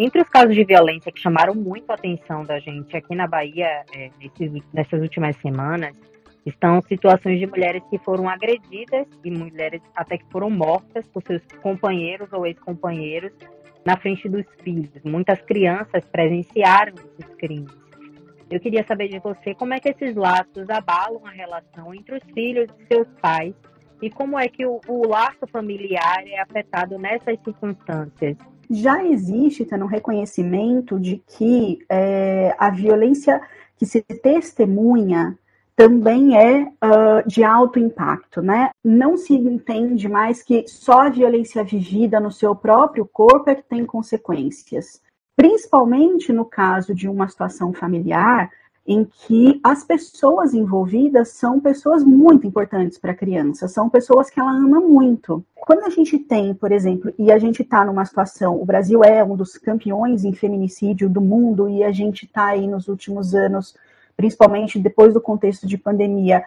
Entre 0.00 0.22
os 0.22 0.28
casos 0.28 0.54
de 0.54 0.62
violência 0.62 1.10
que 1.10 1.20
chamaram 1.20 1.56
muito 1.56 1.90
a 1.90 1.94
atenção 1.94 2.44
da 2.44 2.60
gente 2.60 2.96
aqui 2.96 3.16
na 3.16 3.26
Bahia 3.26 3.84
é, 3.92 4.10
nesses, 4.20 4.62
nessas 4.72 5.02
últimas 5.02 5.34
semanas, 5.38 5.98
estão 6.46 6.80
situações 6.82 7.40
de 7.40 7.46
mulheres 7.48 7.82
que 7.90 7.98
foram 7.98 8.28
agredidas 8.28 9.08
e 9.24 9.30
mulheres 9.32 9.82
até 9.96 10.16
que 10.16 10.24
foram 10.30 10.50
mortas 10.50 11.04
por 11.08 11.20
seus 11.24 11.42
companheiros 11.60 12.32
ou 12.32 12.46
ex-companheiros 12.46 13.32
na 13.84 13.96
frente 13.96 14.28
dos 14.28 14.46
filhos. 14.62 15.02
Muitas 15.02 15.40
crianças 15.40 16.04
presenciaram 16.04 16.94
esses 17.18 17.34
crimes. 17.34 17.76
Eu 18.48 18.60
queria 18.60 18.84
saber 18.86 19.08
de 19.08 19.18
você 19.18 19.52
como 19.52 19.74
é 19.74 19.80
que 19.80 19.88
esses 19.88 20.14
laços 20.14 20.70
abalam 20.70 21.26
a 21.26 21.30
relação 21.30 21.92
entre 21.92 22.14
os 22.14 22.22
filhos 22.32 22.68
e 22.78 22.86
seus 22.86 23.08
pais 23.20 23.52
e 24.00 24.08
como 24.08 24.38
é 24.38 24.46
que 24.46 24.64
o, 24.64 24.80
o 24.86 25.08
laço 25.08 25.44
familiar 25.50 26.22
é 26.24 26.40
afetado 26.40 26.96
nessas 27.00 27.36
circunstâncias. 27.42 28.36
Já 28.70 29.04
existe 29.04 29.64
tá, 29.64 29.76
um 29.76 29.86
reconhecimento 29.86 30.98
de 30.98 31.22
que 31.26 31.78
é, 31.88 32.54
a 32.58 32.70
violência 32.70 33.40
que 33.76 33.86
se 33.86 34.02
testemunha 34.02 35.38
também 35.78 36.36
é 36.36 36.62
uh, 36.64 37.28
de 37.28 37.44
alto 37.44 37.78
impacto, 37.78 38.42
né? 38.42 38.70
Não 38.84 39.16
se 39.16 39.32
entende 39.32 40.08
mais 40.08 40.42
que 40.42 40.66
só 40.66 41.02
a 41.02 41.08
violência 41.08 41.62
vivida 41.62 42.18
no 42.18 42.32
seu 42.32 42.52
próprio 42.52 43.06
corpo 43.06 43.48
é 43.48 43.54
que 43.54 43.62
tem 43.62 43.86
consequências. 43.86 45.00
Principalmente 45.36 46.32
no 46.32 46.44
caso 46.44 46.92
de 46.92 47.08
uma 47.08 47.28
situação 47.28 47.72
familiar, 47.72 48.50
em 48.88 49.04
que 49.04 49.60
as 49.62 49.84
pessoas 49.84 50.54
envolvidas 50.54 51.28
são 51.32 51.60
pessoas 51.60 52.02
muito 52.02 52.46
importantes 52.46 52.96
para 52.96 53.12
a 53.12 53.14
criança, 53.14 53.68
são 53.68 53.90
pessoas 53.90 54.30
que 54.30 54.40
ela 54.40 54.50
ama 54.50 54.80
muito. 54.80 55.44
Quando 55.54 55.84
a 55.84 55.90
gente 55.90 56.18
tem, 56.18 56.54
por 56.54 56.72
exemplo, 56.72 57.12
e 57.18 57.30
a 57.30 57.38
gente 57.38 57.60
está 57.60 57.84
numa 57.84 58.06
situação, 58.06 58.58
o 58.58 58.64
Brasil 58.64 59.04
é 59.04 59.22
um 59.22 59.36
dos 59.36 59.58
campeões 59.58 60.24
em 60.24 60.32
feminicídio 60.32 61.10
do 61.10 61.20
mundo 61.20 61.68
e 61.68 61.84
a 61.84 61.92
gente 61.92 62.24
está 62.24 62.46
aí 62.46 62.66
nos 62.66 62.88
últimos 62.88 63.34
anos, 63.34 63.76
principalmente 64.16 64.78
depois 64.78 65.12
do 65.12 65.20
contexto 65.20 65.66
de 65.66 65.76
pandemia, 65.76 66.42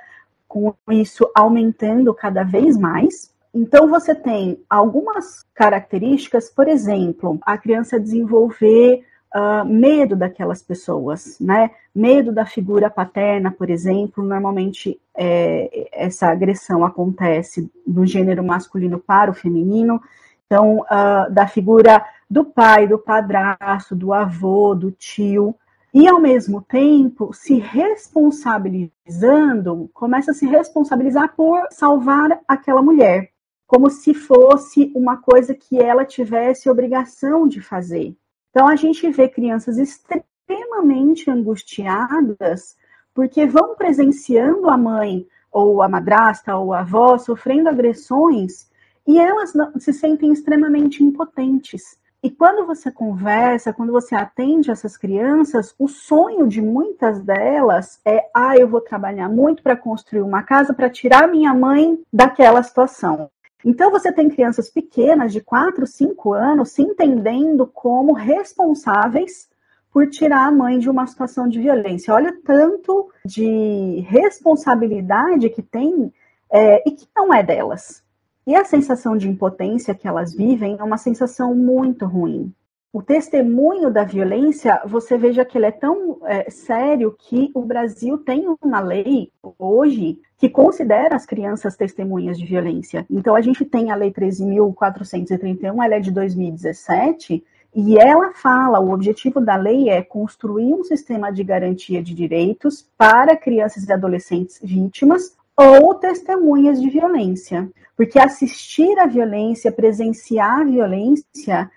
com 0.48 0.74
isso 0.90 1.30
aumentando 1.36 2.12
cada 2.12 2.42
vez 2.42 2.76
mais. 2.76 3.32
Então, 3.54 3.88
você 3.88 4.16
tem 4.16 4.64
algumas 4.68 5.46
características, 5.54 6.50
por 6.50 6.68
exemplo, 6.68 7.38
a 7.44 7.56
criança 7.56 8.00
desenvolver 8.00 9.04
uh, 9.36 9.66
medo 9.66 10.16
daquelas 10.16 10.62
pessoas, 10.62 11.38
né? 11.40 11.72
Medo 11.94 12.32
da 12.32 12.46
figura 12.46 12.90
paterna, 12.90 13.52
por 13.52 13.70
exemplo. 13.70 14.24
Normalmente, 14.24 15.00
é, 15.16 15.90
essa 15.92 16.30
agressão 16.30 16.86
acontece 16.86 17.70
do 17.86 18.06
gênero 18.06 18.44
masculino 18.44 19.00
para 19.00 19.32
o 19.32 19.34
feminino. 19.34 20.02
Então, 20.46 20.80
uh, 20.80 21.32
da 21.32 21.48
figura 21.48 22.06
do 22.30 22.46
pai, 22.46 22.88
do 22.88 22.98
padrasto, 22.98 23.96
do 23.96 24.14
avô, 24.14 24.76
do 24.76 24.92
tio, 24.92 25.56
e 25.94 26.08
ao 26.08 26.22
mesmo 26.22 26.62
tempo 26.62 27.34
se 27.34 27.60
responsabilizando, 27.60 29.90
começa 29.94 30.32
a 30.32 30.34
se 30.34 30.46
responsabilizar 30.46 31.36
por 31.36 31.68
salvar 31.70 32.40
aquela 32.48 32.82
mulher, 32.82 33.30
como 33.68 33.90
se 33.90 34.14
fosse 34.14 34.90
uma 34.96 35.18
coisa 35.18 35.54
que 35.54 35.78
ela 35.78 36.06
tivesse 36.06 36.70
obrigação 36.70 37.46
de 37.48 37.60
fazer. 37.62 38.16
Então, 38.52 38.68
a 38.68 38.76
gente 38.76 39.10
vê 39.10 39.28
crianças 39.28 39.78
extremamente 39.78 41.32
angustiadas 41.32 42.76
porque 43.14 43.46
vão 43.46 43.76
presenciando 43.76 44.70
a 44.70 44.78
mãe 44.78 45.26
ou 45.52 45.82
a 45.82 45.90
madrasta 45.90 46.56
ou 46.56 46.74
a 46.74 46.82
avó 46.82 47.18
sofrendo 47.18 47.70
agressões 47.70 48.70
e 49.08 49.18
elas 49.20 49.54
se 49.80 49.92
sentem 49.92 50.32
extremamente 50.32 51.04
impotentes. 51.04 52.00
E 52.24 52.30
quando 52.30 52.68
você 52.68 52.92
conversa, 52.92 53.74
quando 53.74 53.92
você 53.92 54.14
atende 54.16 54.70
essas 54.70 54.96
crianças, 54.96 55.74
o 55.80 55.88
sonho 55.88 56.48
de 56.48 56.62
muitas 56.62 57.20
delas 57.20 58.00
é: 58.06 58.30
ah, 58.36 58.56
eu 58.56 58.68
vou 58.68 58.80
trabalhar 58.80 59.28
muito 59.28 59.64
para 59.64 59.76
construir 59.76 60.22
uma 60.22 60.44
casa 60.44 60.74
para 60.74 60.90
tirar 60.90 61.28
minha 61.28 61.54
mãe 61.54 61.98
daquela 62.14 62.62
situação. 62.62 63.30
Então, 63.66 63.92
você 63.92 64.12
tem 64.12 64.30
crianças 64.30 64.70
pequenas, 64.70 65.32
de 65.32 65.42
4, 65.42 65.86
5 65.86 66.34
anos, 66.34 66.72
se 66.72 66.82
entendendo 66.82 67.68
como 67.68 68.14
responsáveis 68.14 69.50
por 69.92 70.08
tirar 70.08 70.48
a 70.48 70.52
mãe 70.52 70.80
de 70.80 70.90
uma 70.90 71.06
situação 71.06 71.48
de 71.48 71.60
violência. 71.60 72.14
Olha 72.14 72.34
tanto 72.44 73.12
de 73.26 74.00
responsabilidade 74.08 75.50
que 75.50 75.62
tem 75.62 76.14
é, 76.50 76.88
e 76.88 76.92
que 76.92 77.08
não 77.16 77.34
é 77.34 77.44
delas. 77.44 78.04
E 78.48 78.56
a 78.56 78.66
sensação 78.66 79.16
de 79.16 79.30
impotência 79.30 79.94
que 79.94 80.08
elas 80.08 80.34
vivem 80.34 80.78
é 80.80 80.84
uma 80.84 80.98
sensação 80.98 81.54
muito 81.54 82.06
ruim 82.06 82.54
o 82.94 83.02
testemunho 83.02 83.90
da 83.90 84.04
violência, 84.04 84.82
você 84.86 85.18
veja 85.18 85.46
que 85.46 85.58
ele 85.58 85.66
é 85.66 85.72
tão 85.72 86.20
é, 86.26 86.50
sério 86.50 87.16
que 87.18 87.50
o 87.54 87.62
Brasil 87.62 88.18
tem 88.18 88.46
uma 88.62 88.82
lei 88.82 89.32
hoje 89.58 90.20
que 90.38 90.50
considera 90.50 91.16
as 91.16 91.26
crianças 91.26 91.78
testemunhas 91.78 92.38
de 92.38 92.46
violência. 92.46 93.06
Então, 93.10 93.34
a 93.36 93.42
gente 93.42 93.64
tem 93.64 93.92
a 93.92 93.96
Lei 93.96 94.12
13.431, 94.12 95.84
ela 95.84 95.96
é 95.96 96.00
de 96.00 96.12
2017, 96.12 97.44
e 97.74 97.98
ela 97.98 98.34
fala: 98.34 98.82
o 98.82 98.92
objetivo 98.92 99.40
da 99.40 99.56
lei 99.56 99.90
é 99.90 100.02
construir 100.02 100.74
um 100.74 100.84
sistema 100.84 101.32
de 101.32 101.44
garantia 101.44 102.04
de 102.04 102.14
direitos 102.14 102.86
para 102.98 103.38
crianças 103.38 103.88
e 103.88 103.94
adolescentes 103.94 104.60
vítimas 104.62 105.38
ou 105.56 105.96
testemunhas 105.96 106.82
de 106.82 106.90
violência. 106.90 107.70
Porque 107.96 108.20
assistir 108.20 109.00
à 109.00 109.06
violência, 109.06 109.72
presenciar 109.72 110.62
a 110.62 110.64
violência, 110.66 111.72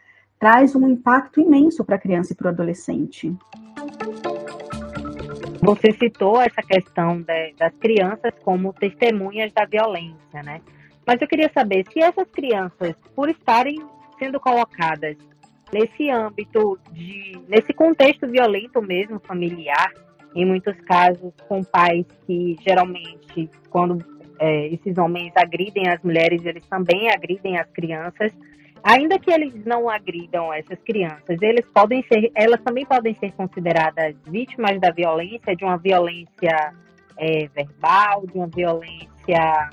traz 0.44 0.76
um 0.76 0.86
impacto 0.86 1.40
imenso 1.40 1.82
para 1.82 1.96
a 1.96 1.98
criança 1.98 2.34
e 2.34 2.36
para 2.36 2.48
o 2.48 2.50
adolescente. 2.50 3.34
Você 5.62 5.90
citou 5.92 6.38
essa 6.38 6.60
questão 6.60 7.22
de, 7.22 7.54
das 7.54 7.74
crianças 7.78 8.30
como 8.42 8.74
testemunhas 8.74 9.50
da 9.54 9.64
violência, 9.64 10.42
né? 10.42 10.60
Mas 11.06 11.18
eu 11.22 11.26
queria 11.26 11.50
saber 11.50 11.86
se 11.90 11.98
essas 11.98 12.28
crianças, 12.28 12.94
por 13.16 13.30
estarem 13.30 13.82
sendo 14.18 14.38
colocadas 14.38 15.16
nesse 15.72 16.10
âmbito 16.10 16.78
de, 16.92 17.40
nesse 17.48 17.72
contexto 17.72 18.28
violento 18.28 18.82
mesmo, 18.82 19.18
familiar, 19.20 19.94
em 20.36 20.44
muitos 20.44 20.78
casos 20.82 21.32
com 21.48 21.64
pais 21.64 22.04
que 22.26 22.58
geralmente, 22.60 23.48
quando 23.70 24.04
é, 24.38 24.66
esses 24.66 24.98
homens 24.98 25.32
agridem 25.36 25.88
as 25.88 26.02
mulheres, 26.02 26.44
eles 26.44 26.66
também 26.66 27.10
agridem 27.10 27.56
as 27.56 27.70
crianças 27.70 28.30
ainda 28.84 29.18
que 29.18 29.32
eles 29.32 29.64
não 29.64 29.88
agridam 29.88 30.52
essas 30.52 30.78
crianças, 30.80 31.40
eles 31.40 31.64
podem 31.72 32.02
ser, 32.02 32.30
elas 32.34 32.60
também 32.60 32.84
podem 32.84 33.14
ser 33.14 33.32
consideradas 33.32 34.14
vítimas 34.26 34.78
da 34.80 34.90
violência, 34.90 35.56
de 35.56 35.64
uma 35.64 35.78
violência 35.78 36.74
é, 37.16 37.48
verbal, 37.48 38.26
de 38.26 38.36
uma 38.36 38.46
violência 38.46 39.70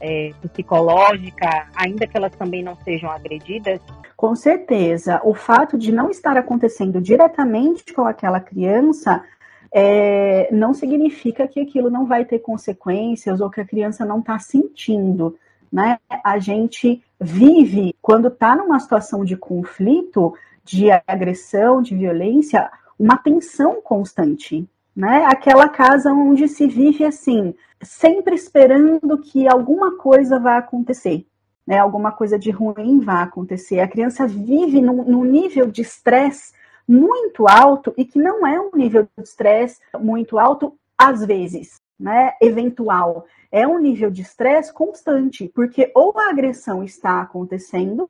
é, 0.00 0.30
psicológica, 0.50 1.68
ainda 1.76 2.06
que 2.06 2.16
elas 2.16 2.34
também 2.34 2.62
não 2.62 2.74
sejam 2.76 3.10
agredidas? 3.10 3.80
Com 4.16 4.34
certeza. 4.34 5.20
O 5.22 5.34
fato 5.34 5.76
de 5.76 5.92
não 5.92 6.10
estar 6.10 6.36
acontecendo 6.36 7.00
diretamente 7.00 7.92
com 7.92 8.06
aquela 8.06 8.40
criança 8.40 9.22
é, 9.70 10.48
não 10.50 10.72
significa 10.72 11.46
que 11.46 11.60
aquilo 11.60 11.90
não 11.90 12.06
vai 12.06 12.24
ter 12.24 12.38
consequências 12.38 13.40
ou 13.40 13.50
que 13.50 13.60
a 13.60 13.66
criança 13.66 14.04
não 14.04 14.20
está 14.20 14.38
sentindo 14.38 15.36
né? 15.72 15.98
A 16.24 16.38
gente 16.38 17.02
vive, 17.20 17.94
quando 18.00 18.28
está 18.28 18.54
numa 18.54 18.78
situação 18.78 19.24
de 19.24 19.36
conflito, 19.36 20.34
de 20.64 20.88
agressão, 21.06 21.82
de 21.82 21.96
violência, 21.96 22.70
uma 22.98 23.16
tensão 23.16 23.80
constante, 23.82 24.68
né? 24.94 25.24
Aquela 25.26 25.68
casa 25.68 26.12
onde 26.12 26.48
se 26.48 26.66
vive 26.66 27.04
assim, 27.04 27.54
sempre 27.80 28.34
esperando 28.34 29.18
que 29.18 29.48
alguma 29.48 29.96
coisa 29.96 30.38
vá 30.38 30.58
acontecer, 30.58 31.26
né? 31.66 31.78
Alguma 31.78 32.12
coisa 32.12 32.38
de 32.38 32.50
ruim 32.50 33.00
vá 33.00 33.22
acontecer. 33.22 33.80
A 33.80 33.88
criança 33.88 34.26
vive 34.26 34.80
num, 34.80 35.04
num 35.04 35.24
nível 35.24 35.66
de 35.66 35.82
estresse 35.82 36.52
muito 36.86 37.46
alto 37.48 37.92
e 37.96 38.04
que 38.04 38.18
não 38.18 38.46
é 38.46 38.60
um 38.60 38.70
nível 38.74 39.06
de 39.16 39.24
estresse 39.24 39.80
muito 39.98 40.38
alto 40.38 40.74
às 40.96 41.24
vezes, 41.24 41.80
né? 41.98 42.34
Eventual 42.40 43.26
é 43.50 43.66
um 43.66 43.78
nível 43.78 44.10
de 44.10 44.22
estresse 44.22 44.72
constante, 44.72 45.50
porque 45.54 45.90
ou 45.94 46.18
a 46.18 46.30
agressão 46.30 46.84
está 46.84 47.20
acontecendo, 47.20 48.08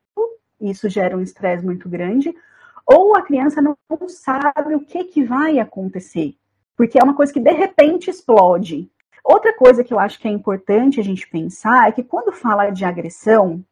isso 0.59 0.89
gera 0.89 1.17
um 1.17 1.21
estresse 1.21 1.65
muito 1.65 1.87
grande, 1.87 2.33
ou 2.85 3.15
a 3.15 3.21
criança 3.21 3.61
não 3.61 3.75
sabe 4.07 4.75
o 4.75 4.81
que, 4.81 5.05
que 5.05 5.23
vai 5.23 5.59
acontecer, 5.59 6.35
porque 6.75 6.99
é 6.99 7.03
uma 7.03 7.15
coisa 7.15 7.31
que 7.31 7.39
de 7.39 7.51
repente 7.51 8.09
explode. 8.09 8.89
Outra 9.23 9.55
coisa 9.55 9.83
que 9.83 9.93
eu 9.93 9.99
acho 9.99 10.19
que 10.19 10.27
é 10.27 10.31
importante 10.31 10.99
a 10.99 11.03
gente 11.03 11.27
pensar 11.29 11.87
é 11.87 11.91
que 11.91 12.03
quando 12.03 12.31
fala 12.31 12.69
de 12.69 12.83
agressão 12.83 13.63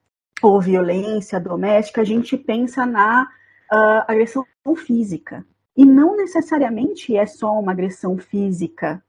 ou 0.41 0.61
violência 0.61 1.39
doméstica, 1.39 2.01
a 2.01 2.05
gente 2.05 2.37
pensa 2.37 2.85
na 2.85 3.23
uh, 3.23 4.03
agressão 4.07 4.45
física. 4.75 5.45
E 5.75 5.85
não 5.85 6.15
necessariamente 6.15 7.15
é 7.15 7.25
só 7.25 7.59
uma 7.59 7.71
agressão 7.71 8.17
física. 8.17 9.03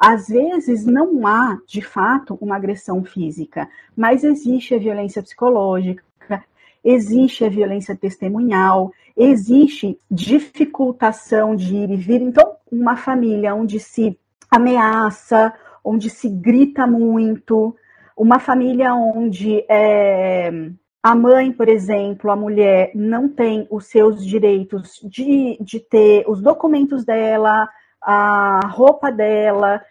Às 0.00 0.28
vezes 0.28 0.86
não 0.86 1.26
há, 1.26 1.58
de 1.66 1.82
fato, 1.82 2.38
uma 2.40 2.56
agressão 2.56 3.04
física, 3.04 3.68
mas 3.94 4.24
existe 4.24 4.74
a 4.74 4.78
violência 4.78 5.22
psicológica, 5.22 6.02
existe 6.82 7.44
a 7.44 7.50
violência 7.50 7.94
testemunhal, 7.94 8.92
existe 9.14 9.98
dificultação 10.10 11.54
de 11.54 11.76
ir 11.76 11.90
e 11.90 11.96
vir. 11.96 12.22
Então, 12.22 12.56
uma 12.72 12.96
família 12.96 13.54
onde 13.54 13.78
se 13.78 14.18
ameaça, 14.50 15.52
onde 15.84 16.08
se 16.08 16.30
grita 16.30 16.86
muito, 16.86 17.76
uma 18.16 18.38
família 18.38 18.94
onde 18.94 19.62
é, 19.68 20.50
a 21.02 21.14
mãe, 21.14 21.52
por 21.52 21.68
exemplo, 21.68 22.30
a 22.30 22.36
mulher 22.36 22.90
não 22.94 23.28
tem 23.28 23.66
os 23.70 23.84
seus 23.84 24.24
direitos 24.24 24.98
de, 25.04 25.58
de 25.60 25.78
ter 25.78 26.24
os 26.26 26.40
documentos 26.40 27.04
dela, 27.04 27.68
a 28.02 28.60
roupa 28.66 29.10
dela, 29.10 29.82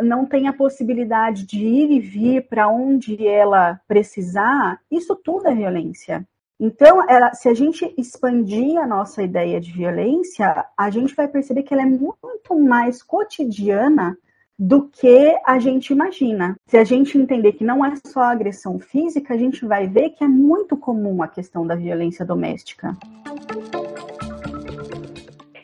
não 0.00 0.26
tem 0.26 0.48
a 0.48 0.52
possibilidade 0.52 1.46
de 1.46 1.64
ir 1.64 1.90
e 1.90 2.00
vir 2.00 2.48
para 2.48 2.68
onde 2.68 3.26
ela 3.26 3.80
precisar, 3.86 4.80
isso 4.90 5.14
tudo 5.16 5.48
é 5.48 5.54
violência. 5.54 6.26
Então, 6.58 7.08
ela, 7.08 7.32
se 7.32 7.48
a 7.48 7.54
gente 7.54 7.94
expandir 7.96 8.78
a 8.78 8.86
nossa 8.86 9.22
ideia 9.22 9.58
de 9.58 9.72
violência, 9.72 10.66
a 10.76 10.90
gente 10.90 11.14
vai 11.14 11.26
perceber 11.26 11.62
que 11.62 11.72
ela 11.72 11.82
é 11.82 11.86
muito 11.86 12.58
mais 12.58 13.02
cotidiana 13.02 14.16
do 14.58 14.86
que 14.86 15.34
a 15.46 15.58
gente 15.58 15.90
imagina. 15.90 16.54
Se 16.66 16.76
a 16.76 16.84
gente 16.84 17.16
entender 17.16 17.52
que 17.52 17.64
não 17.64 17.82
é 17.82 17.94
só 18.06 18.20
agressão 18.20 18.78
física, 18.78 19.32
a 19.32 19.38
gente 19.38 19.64
vai 19.64 19.86
ver 19.86 20.10
que 20.10 20.22
é 20.22 20.28
muito 20.28 20.76
comum 20.76 21.22
a 21.22 21.28
questão 21.28 21.66
da 21.66 21.74
violência 21.74 22.26
doméstica. 22.26 22.94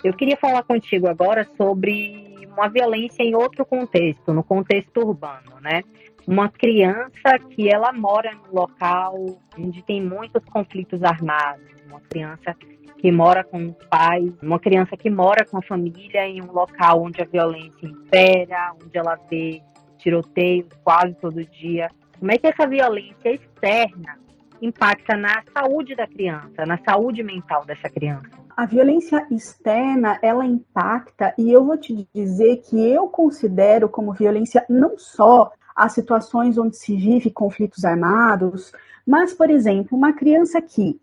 Eu 0.06 0.14
queria 0.14 0.36
falar 0.36 0.62
contigo 0.62 1.08
agora 1.08 1.44
sobre 1.56 2.46
uma 2.52 2.68
violência 2.68 3.24
em 3.24 3.34
outro 3.34 3.66
contexto, 3.66 4.32
no 4.32 4.44
contexto 4.44 5.00
urbano, 5.00 5.60
né? 5.60 5.82
Uma 6.24 6.48
criança 6.48 7.36
que 7.50 7.68
ela 7.68 7.92
mora 7.92 8.32
num 8.32 8.54
local 8.54 9.16
onde 9.58 9.82
tem 9.82 10.00
muitos 10.00 10.44
conflitos 10.44 11.02
armados, 11.02 11.66
uma 11.88 12.00
criança 12.02 12.54
que 12.98 13.10
mora 13.10 13.42
com 13.42 13.70
os 13.70 13.76
pais, 13.90 14.32
uma 14.40 14.60
criança 14.60 14.96
que 14.96 15.10
mora 15.10 15.44
com 15.44 15.58
a 15.58 15.62
família 15.62 16.24
em 16.24 16.40
um 16.40 16.52
local 16.52 17.02
onde 17.02 17.20
a 17.20 17.24
violência 17.24 17.84
impera, 17.84 18.74
onde 18.80 18.96
ela 18.96 19.18
vê 19.28 19.60
tiroteios 19.98 20.68
quase 20.84 21.14
todo 21.14 21.44
dia. 21.46 21.90
Como 22.16 22.30
é 22.30 22.38
que 22.38 22.46
essa 22.46 22.64
violência 22.64 23.34
externa 23.34 24.24
impacta 24.60 25.16
na 25.16 25.42
saúde 25.52 25.94
da 25.94 26.06
criança, 26.06 26.64
na 26.66 26.78
saúde 26.78 27.22
mental 27.22 27.64
dessa 27.64 27.88
criança? 27.88 28.30
A 28.56 28.64
violência 28.64 29.26
externa, 29.30 30.18
ela 30.22 30.46
impacta, 30.46 31.34
e 31.36 31.50
eu 31.50 31.64
vou 31.64 31.76
te 31.76 32.08
dizer 32.14 32.58
que 32.58 32.78
eu 32.78 33.08
considero 33.08 33.88
como 33.88 34.12
violência 34.12 34.64
não 34.68 34.96
só 34.96 35.52
as 35.74 35.92
situações 35.92 36.56
onde 36.56 36.76
se 36.76 36.96
vive 36.96 37.30
conflitos 37.30 37.84
armados, 37.84 38.72
mas, 39.06 39.34
por 39.34 39.50
exemplo, 39.50 39.96
uma 39.96 40.12
criança 40.12 40.60
que 40.62 40.98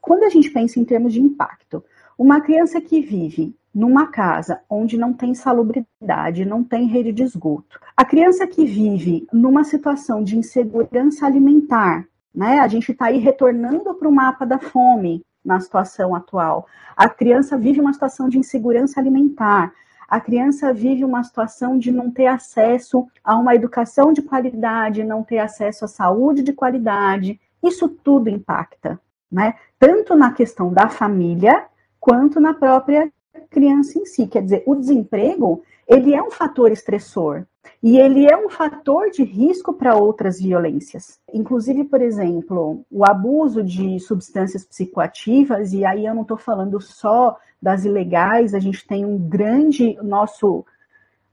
quando 0.00 0.24
a 0.24 0.28
gente 0.28 0.50
pensa 0.50 0.78
em 0.78 0.84
termos 0.84 1.12
de 1.12 1.20
impacto, 1.20 1.82
uma 2.18 2.40
criança 2.40 2.80
que 2.80 3.00
vive 3.00 3.56
numa 3.74 4.08
casa 4.08 4.60
onde 4.68 4.98
não 4.98 5.14
tem 5.14 5.34
salubridade, 5.34 6.44
não 6.44 6.62
tem 6.62 6.86
rede 6.86 7.10
de 7.10 7.22
esgoto, 7.22 7.80
a 7.96 8.04
criança 8.04 8.46
que 8.46 8.66
vive 8.66 9.26
numa 9.32 9.64
situação 9.64 10.22
de 10.22 10.36
insegurança 10.36 11.26
alimentar, 11.26 12.06
né? 12.34 12.60
A 12.60 12.68
gente 12.68 12.92
está 12.92 13.06
aí 13.06 13.18
retornando 13.18 13.94
para 13.94 14.08
o 14.08 14.12
mapa 14.12 14.44
da 14.44 14.58
fome 14.58 15.24
na 15.44 15.60
situação 15.60 16.14
atual. 16.14 16.66
A 16.96 17.08
criança 17.08 17.56
vive 17.58 17.80
uma 17.80 17.92
situação 17.92 18.28
de 18.28 18.38
insegurança 18.38 19.00
alimentar. 19.00 19.72
A 20.08 20.20
criança 20.20 20.72
vive 20.72 21.04
uma 21.04 21.24
situação 21.24 21.78
de 21.78 21.90
não 21.90 22.10
ter 22.10 22.26
acesso 22.26 23.06
a 23.24 23.36
uma 23.36 23.54
educação 23.54 24.12
de 24.12 24.22
qualidade, 24.22 25.04
não 25.04 25.22
ter 25.22 25.38
acesso 25.38 25.84
à 25.84 25.88
saúde 25.88 26.42
de 26.42 26.52
qualidade. 26.52 27.40
Isso 27.62 27.88
tudo 27.88 28.28
impacta 28.28 29.00
né? 29.32 29.54
Tanto 29.78 30.14
na 30.14 30.30
questão 30.32 30.70
da 30.70 30.88
família 30.88 31.64
quanto 31.98 32.38
na 32.38 32.52
própria 32.52 33.10
criança 33.48 33.98
em 33.98 34.04
si. 34.04 34.26
Quer 34.26 34.42
dizer, 34.42 34.62
o 34.66 34.74
desemprego 34.74 35.62
ele 35.88 36.14
é 36.14 36.22
um 36.22 36.30
fator 36.30 36.70
estressor 36.70 37.44
e 37.82 37.98
ele 37.98 38.30
é 38.30 38.36
um 38.36 38.48
fator 38.48 39.10
de 39.10 39.24
risco 39.24 39.72
para 39.72 39.96
outras 39.96 40.40
violências. 40.40 41.18
Inclusive, 41.32 41.84
por 41.84 42.00
exemplo, 42.00 42.84
o 42.90 43.04
abuso 43.04 43.62
de 43.62 43.98
substâncias 43.98 44.64
psicoativas, 44.64 45.72
e 45.72 45.84
aí 45.84 46.06
eu 46.06 46.14
não 46.14 46.22
estou 46.22 46.36
falando 46.36 46.80
só 46.80 47.36
das 47.60 47.84
ilegais, 47.84 48.54
a 48.54 48.60
gente 48.60 48.86
tem 48.86 49.04
um 49.04 49.18
grande, 49.18 49.96
nosso 50.02 50.64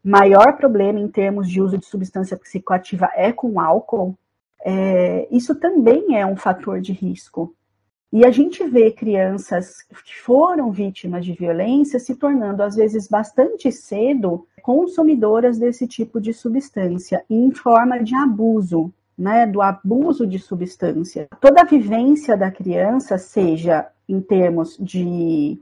maior 0.04 0.58
problema 0.58 1.00
em 1.00 1.08
termos 1.08 1.50
de 1.50 1.62
uso 1.62 1.78
de 1.78 1.86
substância 1.86 2.38
psicoativa 2.38 3.10
é 3.16 3.32
com 3.32 3.60
álcool. 3.60 4.18
É, 4.64 5.28
isso 5.32 5.56
também 5.56 6.18
é 6.18 6.26
um 6.26 6.36
fator 6.36 6.82
de 6.82 6.94
risco. 6.94 7.56
E 8.12 8.26
a 8.26 8.32
gente 8.32 8.64
vê 8.68 8.92
crianças 8.92 9.84
que 9.84 10.20
foram 10.20 10.72
vítimas 10.72 11.24
de 11.24 11.34
violência 11.34 12.00
se 12.00 12.16
tornando, 12.16 12.64
às 12.64 12.76
vezes, 12.76 13.08
bastante 13.08 13.72
cedo 13.72 14.48
consumidoras 14.64 15.60
desse 15.60 15.88
tipo 15.88 16.20
de 16.20 16.34
substância, 16.34 17.24
em 17.30 17.52
forma 17.52 18.04
de 18.04 18.16
abuso, 18.16 18.92
né, 19.18 19.46
do 19.46 19.62
abuso 19.62 20.26
de 20.26 20.40
substância. 20.40 21.28
Toda 21.40 21.62
a 21.62 21.66
vivência 21.66 22.36
da 22.36 22.50
criança, 22.50 23.18
seja 23.18 23.88
em 24.08 24.20
termos 24.20 24.76
de 24.80 25.60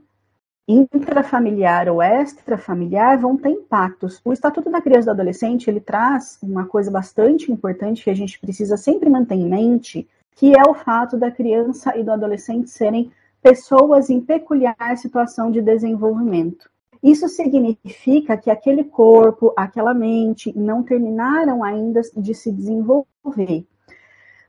intrafamiliar 0.66 1.88
ou 1.88 2.02
extrafamiliar, 2.02 3.18
vão 3.18 3.36
ter 3.36 3.50
impactos. 3.50 4.20
O 4.24 4.32
Estatuto 4.32 4.70
da 4.70 4.80
Criança 4.80 5.02
e 5.02 5.06
do 5.06 5.10
Adolescente, 5.10 5.68
ele 5.68 5.80
traz 5.80 6.38
uma 6.42 6.66
coisa 6.66 6.90
bastante 6.90 7.50
importante 7.50 8.04
que 8.04 8.10
a 8.10 8.14
gente 8.14 8.38
precisa 8.38 8.76
sempre 8.76 9.08
manter 9.10 9.34
em 9.34 9.48
mente, 9.48 10.06
que 10.38 10.52
é 10.56 10.62
o 10.70 10.72
fato 10.72 11.16
da 11.16 11.32
criança 11.32 11.98
e 11.98 12.04
do 12.04 12.12
adolescente 12.12 12.70
serem 12.70 13.10
pessoas 13.42 14.08
em 14.08 14.20
peculiar 14.20 14.96
situação 14.96 15.50
de 15.50 15.60
desenvolvimento. 15.60 16.70
Isso 17.02 17.28
significa 17.28 18.36
que 18.36 18.48
aquele 18.48 18.84
corpo, 18.84 19.52
aquela 19.56 19.92
mente 19.92 20.56
não 20.56 20.84
terminaram 20.84 21.64
ainda 21.64 22.02
de 22.16 22.34
se 22.34 22.52
desenvolver. 22.52 23.66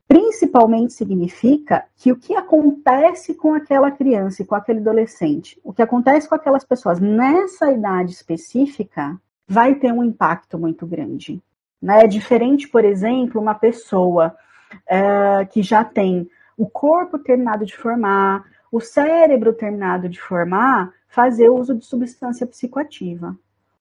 Principalmente 0.07 0.93
significa 0.93 1.85
que 1.97 2.11
o 2.11 2.17
que 2.17 2.35
acontece 2.35 3.33
com 3.33 3.55
aquela 3.55 3.89
criança 3.89 4.43
e 4.43 4.45
com 4.45 4.53
aquele 4.53 4.81
adolescente, 4.81 5.59
o 5.63 5.73
que 5.73 5.81
acontece 5.81 6.29
com 6.29 6.35
aquelas 6.35 6.63
pessoas 6.63 6.99
nessa 6.99 7.71
idade 7.71 8.11
específica, 8.11 9.19
vai 9.47 9.73
ter 9.73 9.91
um 9.91 10.03
impacto 10.03 10.59
muito 10.59 10.85
grande. 10.85 11.41
Né? 11.81 12.03
É 12.03 12.07
diferente, 12.07 12.67
por 12.67 12.85
exemplo, 12.85 13.41
uma 13.41 13.55
pessoa 13.55 14.35
uh, 14.73 15.47
que 15.49 15.61
já 15.61 15.83
tem 15.83 16.29
o 16.57 16.67
corpo 16.67 17.17
terminado 17.17 17.65
de 17.65 17.75
formar, 17.75 18.43
o 18.71 18.79
cérebro 18.79 19.53
terminado 19.53 20.09
de 20.09 20.19
formar, 20.19 20.91
fazer 21.07 21.49
uso 21.49 21.73
de 21.73 21.85
substância 21.85 22.45
psicoativa. 22.45 23.35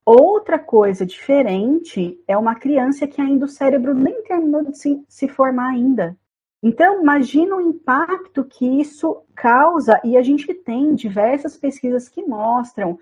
Outra 0.04 0.58
coisa 0.58 1.04
diferente 1.04 2.18
é 2.26 2.36
uma 2.36 2.54
criança 2.54 3.06
que 3.06 3.20
ainda 3.20 3.44
o 3.44 3.48
cérebro 3.48 3.92
nem 3.92 4.22
terminou 4.22 4.64
de 4.64 4.78
se, 4.78 5.04
se 5.06 5.28
formar 5.28 5.70
ainda. 5.70 6.16
Então, 6.62 7.02
imagina 7.02 7.56
o 7.56 7.60
impacto 7.60 8.44
que 8.44 8.80
isso 8.80 9.22
causa, 9.34 10.00
e 10.02 10.16
a 10.16 10.22
gente 10.22 10.52
tem 10.54 10.94
diversas 10.94 11.56
pesquisas 11.56 12.08
que 12.08 12.22
mostram 12.22 12.98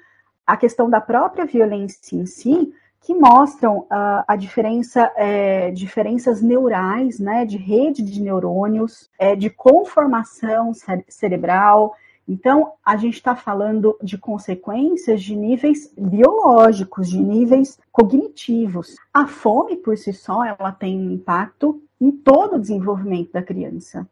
a 0.47 0.57
questão 0.57 0.91
da 0.91 1.01
própria 1.01 1.47
violência 1.47 2.17
em 2.17 2.27
si, 2.27 2.73
que 3.07 3.15
mostram 3.15 3.83
uh, 3.83 4.25
a 4.27 4.35
diferença, 4.35 5.13
é, 5.15 5.71
diferenças 5.71 6.43
neurais, 6.43 7.21
né, 7.21 7.45
de 7.45 7.57
rede 7.57 8.03
de 8.03 8.21
neurônios, 8.21 9.09
é, 9.17 9.37
de 9.37 9.49
conformação 9.49 10.73
cerebral. 11.09 11.95
Então, 12.27 12.73
a 12.85 12.97
gente 12.97 13.15
está 13.15 13.37
falando 13.37 13.97
de 14.03 14.19
consequências 14.19 15.23
de 15.23 15.37
níveis 15.37 15.95
biológicos, 15.97 17.09
de 17.09 17.21
níveis 17.21 17.79
cognitivos. 17.93 18.97
A 19.15 19.29
fome, 19.29 19.77
por 19.77 19.97
si 19.97 20.13
só, 20.13 20.45
ela 20.45 20.73
tem 20.73 20.99
um 20.99 21.13
impacto 21.13 21.81
em 22.01 22.11
todo 22.11 22.57
o 22.57 22.61
desenvolvimento 22.61 23.31
da 23.31 23.41
criança. 23.41 24.05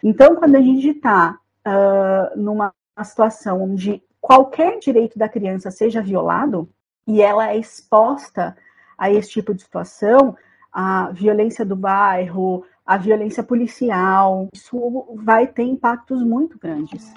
Então, 0.00 0.36
quando 0.36 0.54
a 0.54 0.60
gente 0.60 0.90
está 0.90 1.40
uh, 1.66 2.40
numa 2.40 2.72
situação 3.02 3.64
onde 3.64 4.00
qualquer 4.20 4.78
direito 4.78 5.18
da 5.18 5.28
criança 5.28 5.72
seja 5.72 6.00
violado, 6.00 6.68
e 7.08 7.22
ela 7.22 7.50
é 7.50 7.56
exposta 7.56 8.54
a 8.98 9.10
esse 9.10 9.30
tipo 9.30 9.54
de 9.54 9.62
situação, 9.62 10.36
a 10.70 11.10
violência 11.10 11.64
do 11.64 11.74
bairro, 11.74 12.66
a 12.84 12.98
violência 12.98 13.42
policial, 13.42 14.48
isso 14.52 14.78
vai 15.16 15.46
ter 15.46 15.62
impactos 15.62 16.22
muito 16.22 16.58
grandes. 16.58 17.14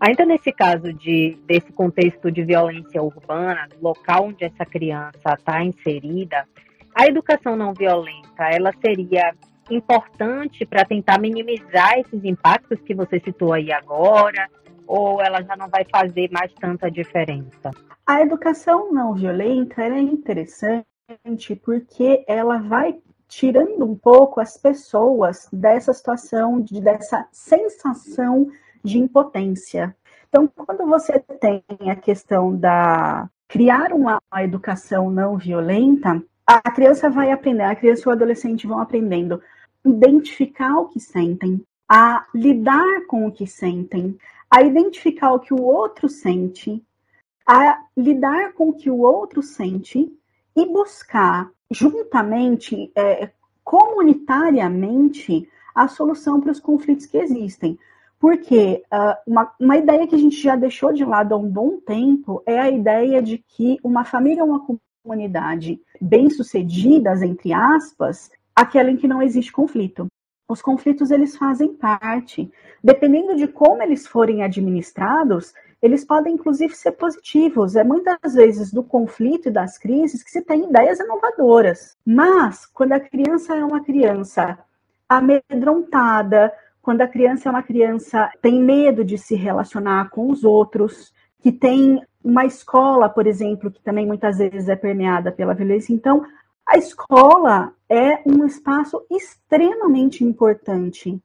Ainda 0.00 0.24
nesse 0.24 0.50
caso 0.52 0.92
de, 0.94 1.38
desse 1.46 1.70
contexto 1.72 2.32
de 2.32 2.42
violência 2.42 3.02
urbana, 3.02 3.68
local 3.82 4.26
onde 4.28 4.44
essa 4.44 4.64
criança 4.64 5.34
está 5.36 5.62
inserida, 5.62 6.46
a 6.94 7.06
educação 7.06 7.54
não 7.54 7.74
violenta, 7.74 8.44
ela 8.50 8.72
seria 8.80 9.34
importante 9.70 10.64
para 10.64 10.84
tentar 10.84 11.18
minimizar 11.18 11.98
esses 11.98 12.24
impactos 12.24 12.80
que 12.80 12.94
você 12.94 13.20
citou 13.20 13.52
aí 13.52 13.70
agora, 13.70 14.48
ou 14.88 15.20
ela 15.20 15.42
já 15.42 15.54
não 15.54 15.68
vai 15.68 15.84
fazer 15.84 16.30
mais 16.32 16.52
tanta 16.54 16.90
diferença? 16.90 17.70
A 18.06 18.22
educação 18.22 18.90
não 18.90 19.14
violenta 19.14 19.82
é 19.82 20.00
interessante 20.00 20.84
porque 21.62 22.24
ela 22.26 22.58
vai 22.58 22.98
tirando 23.28 23.84
um 23.84 23.94
pouco 23.94 24.40
as 24.40 24.56
pessoas 24.56 25.46
dessa 25.52 25.92
situação, 25.92 26.60
de, 26.60 26.80
dessa 26.80 27.28
sensação 27.30 28.48
de 28.82 28.98
impotência. 28.98 29.94
Então, 30.28 30.48
quando 30.48 30.86
você 30.86 31.18
tem 31.18 31.62
a 31.80 31.94
questão 31.94 32.56
da 32.56 33.28
criar 33.46 33.92
uma, 33.92 34.20
uma 34.32 34.42
educação 34.42 35.10
não 35.10 35.36
violenta, 35.36 36.22
a 36.46 36.70
criança 36.70 37.10
vai 37.10 37.30
aprender, 37.30 37.64
a 37.64 37.76
criança 37.76 38.02
e 38.04 38.08
o 38.08 38.12
adolescente 38.12 38.66
vão 38.66 38.78
aprendendo 38.78 39.42
identificar 39.84 40.78
o 40.78 40.88
que 40.88 41.00
sentem, 41.00 41.62
a 41.88 42.26
lidar 42.34 43.06
com 43.06 43.26
o 43.26 43.32
que 43.32 43.46
sentem, 43.46 44.16
a 44.50 44.62
identificar 44.62 45.32
o 45.32 45.40
que 45.40 45.52
o 45.52 45.62
outro 45.62 46.08
sente, 46.08 46.82
a 47.46 47.82
lidar 47.96 48.52
com 48.52 48.70
o 48.70 48.72
que 48.74 48.90
o 48.90 48.98
outro 48.98 49.42
sente 49.42 50.12
e 50.56 50.66
buscar 50.66 51.50
juntamente, 51.70 52.90
é, 52.94 53.30
comunitariamente, 53.62 55.48
a 55.74 55.86
solução 55.86 56.40
para 56.40 56.50
os 56.50 56.60
conflitos 56.60 57.06
que 57.06 57.18
existem. 57.18 57.78
Porque 58.18 58.82
uh, 58.92 59.14
uma, 59.26 59.52
uma 59.60 59.76
ideia 59.76 60.06
que 60.06 60.14
a 60.14 60.18
gente 60.18 60.40
já 60.40 60.56
deixou 60.56 60.92
de 60.92 61.04
lado 61.04 61.34
há 61.34 61.36
um 61.36 61.48
bom 61.48 61.78
tempo 61.78 62.42
é 62.44 62.58
a 62.58 62.68
ideia 62.68 63.22
de 63.22 63.38
que 63.38 63.78
uma 63.84 64.04
família 64.04 64.42
ou 64.42 64.50
uma 64.50 64.66
comunidade 65.04 65.80
bem-sucedidas, 66.00 67.22
entre 67.22 67.52
aspas, 67.52 68.30
aquela 68.56 68.90
em 68.90 68.96
que 68.96 69.06
não 69.06 69.22
existe 69.22 69.52
conflito. 69.52 70.08
Os 70.48 70.62
conflitos 70.62 71.10
eles 71.10 71.36
fazem 71.36 71.74
parte. 71.74 72.50
Dependendo 72.82 73.36
de 73.36 73.46
como 73.46 73.82
eles 73.82 74.06
forem 74.06 74.42
administrados, 74.42 75.52
eles 75.82 76.04
podem 76.04 76.34
inclusive 76.34 76.74
ser 76.74 76.92
positivos. 76.92 77.76
É 77.76 77.84
muitas 77.84 78.34
vezes 78.34 78.72
do 78.72 78.82
conflito 78.82 79.48
e 79.48 79.52
das 79.52 79.76
crises 79.76 80.22
que 80.22 80.30
se 80.30 80.42
tem 80.42 80.64
ideias 80.64 80.98
inovadoras. 80.98 81.96
Mas 82.04 82.64
quando 82.64 82.92
a 82.92 83.00
criança 83.00 83.54
é 83.54 83.64
uma 83.64 83.84
criança 83.84 84.58
amedrontada, 85.08 86.52
quando 86.80 87.02
a 87.02 87.08
criança 87.08 87.48
é 87.48 87.52
uma 87.52 87.62
criança 87.62 88.30
tem 88.40 88.58
medo 88.58 89.04
de 89.04 89.18
se 89.18 89.34
relacionar 89.34 90.08
com 90.08 90.30
os 90.30 90.44
outros, 90.44 91.12
que 91.40 91.52
tem 91.52 92.02
uma 92.24 92.44
escola, 92.44 93.08
por 93.08 93.26
exemplo, 93.26 93.70
que 93.70 93.82
também 93.82 94.06
muitas 94.06 94.38
vezes 94.38 94.68
é 94.68 94.76
permeada 94.76 95.30
pela 95.30 95.54
violência. 95.54 95.92
Então, 95.92 96.24
a 96.68 96.76
escola 96.76 97.72
é 97.88 98.20
um 98.26 98.44
espaço 98.44 99.02
extremamente 99.10 100.22
importante 100.22 101.18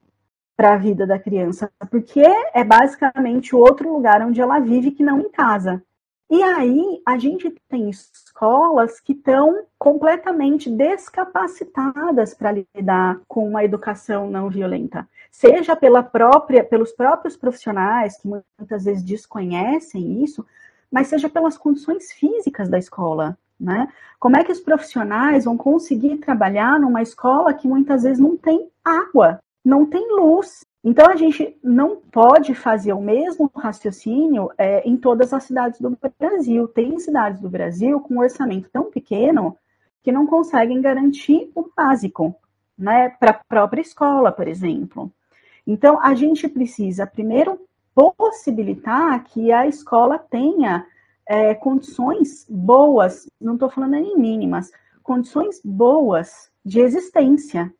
para 0.55 0.73
a 0.73 0.77
vida 0.77 1.05
da 1.05 1.19
criança, 1.19 1.69
porque 1.91 2.21
é 2.53 2.63
basicamente 2.63 3.53
o 3.53 3.59
outro 3.59 3.91
lugar 3.91 4.21
onde 4.21 4.39
ela 4.39 4.59
vive 4.59 4.91
que 4.91 5.03
não 5.03 5.19
em 5.19 5.29
casa. 5.29 5.83
E 6.31 6.41
aí 6.41 7.01
a 7.05 7.17
gente 7.17 7.53
tem 7.67 7.89
escolas 7.89 9.01
que 9.01 9.11
estão 9.11 9.65
completamente 9.77 10.69
descapacitadas 10.69 12.33
para 12.33 12.53
lidar 12.73 13.19
com 13.27 13.45
uma 13.45 13.65
educação 13.65 14.31
não 14.31 14.49
violenta, 14.49 15.07
seja 15.29 15.75
pela 15.75 16.01
própria, 16.01 16.63
pelos 16.63 16.93
próprios 16.93 17.35
profissionais 17.35 18.17
que 18.17 18.29
muitas 18.29 18.85
vezes 18.85 19.03
desconhecem 19.03 20.23
isso, 20.23 20.45
mas 20.89 21.07
seja 21.07 21.27
pelas 21.27 21.57
condições 21.57 22.13
físicas 22.13 22.69
da 22.69 22.77
escola. 22.77 23.37
Né? 23.63 23.87
Como 24.19 24.35
é 24.35 24.43
que 24.43 24.51
os 24.51 24.59
profissionais 24.59 25.45
vão 25.45 25.55
conseguir 25.55 26.17
trabalhar 26.17 26.77
numa 26.77 27.01
escola 27.01 27.53
que 27.53 27.65
muitas 27.65 28.03
vezes 28.03 28.19
não 28.19 28.35
tem 28.35 28.69
água, 28.83 29.39
não 29.63 29.85
tem 29.85 30.05
luz, 30.11 30.65
então, 30.85 31.09
a 31.09 31.15
gente 31.15 31.57
não 31.63 31.95
pode 32.11 32.53
fazer 32.53 32.91
o 32.91 33.01
mesmo 33.01 33.49
raciocínio 33.55 34.51
é, 34.57 34.85
em 34.85 34.97
todas 34.97 35.31
as 35.31 35.45
cidades 35.45 35.79
do 35.79 35.97
Brasil. 36.19 36.67
Tem 36.67 36.99
cidades 36.99 37.39
do 37.39 37.49
Brasil 37.49 38.01
com 38.01 38.15
um 38.15 38.19
orçamento 38.19 38.69
tão 38.69 38.91
pequeno 38.91 39.57
que 40.03 40.11
não 40.11 40.27
conseguem 40.27 40.81
garantir 40.81 41.49
o 41.55 41.69
básico, 41.73 42.35
né, 42.77 43.07
para 43.17 43.31
a 43.31 43.41
própria 43.47 43.79
escola, 43.79 44.29
por 44.29 44.45
exemplo. 44.45 45.09
Então, 45.65 45.97
a 46.01 46.13
gente 46.13 46.49
precisa, 46.49 47.07
primeiro, 47.07 47.57
possibilitar 47.95 49.23
que 49.23 49.53
a 49.53 49.65
escola 49.65 50.19
tenha 50.19 50.85
é, 51.27 51.53
condições 51.53 52.45
boas, 52.49 53.29
não 53.39 53.53
estou 53.53 53.69
falando 53.69 53.91
nem 53.91 54.17
mínimas, 54.17 54.71
condições 55.01 55.61
boas 55.63 56.51
de 56.65 56.79
existência, 56.79 57.73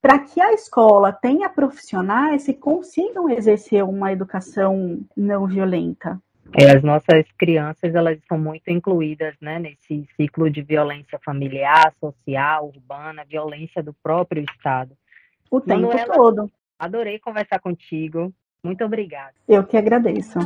para 0.00 0.18
que 0.18 0.40
a 0.40 0.52
escola 0.52 1.12
tenha 1.12 1.48
profissionais 1.48 2.44
que 2.44 2.54
consigam 2.54 3.28
exercer 3.30 3.82
uma 3.82 4.12
educação 4.12 5.00
não 5.16 5.46
violenta. 5.46 6.20
É, 6.52 6.76
as 6.76 6.82
nossas 6.82 7.24
crianças 7.38 7.94
elas 7.94 8.18
são 8.28 8.38
muito 8.38 8.68
incluídas 8.68 9.34
né, 9.40 9.58
nesse 9.58 10.06
ciclo 10.16 10.50
de 10.50 10.62
violência 10.62 11.18
familiar, 11.24 11.92
social, 11.98 12.66
urbana, 12.66 13.24
violência 13.24 13.82
do 13.82 13.94
próprio 13.94 14.44
Estado. 14.44 14.92
O 15.50 15.60
tempo 15.60 15.88
Manuela, 15.88 16.14
todo. 16.14 16.50
Adorei 16.78 17.18
conversar 17.18 17.58
contigo. 17.60 18.32
Muito 18.62 18.84
obrigada. 18.84 19.34
Eu 19.48 19.64
que 19.64 19.76
agradeço. 19.76 20.38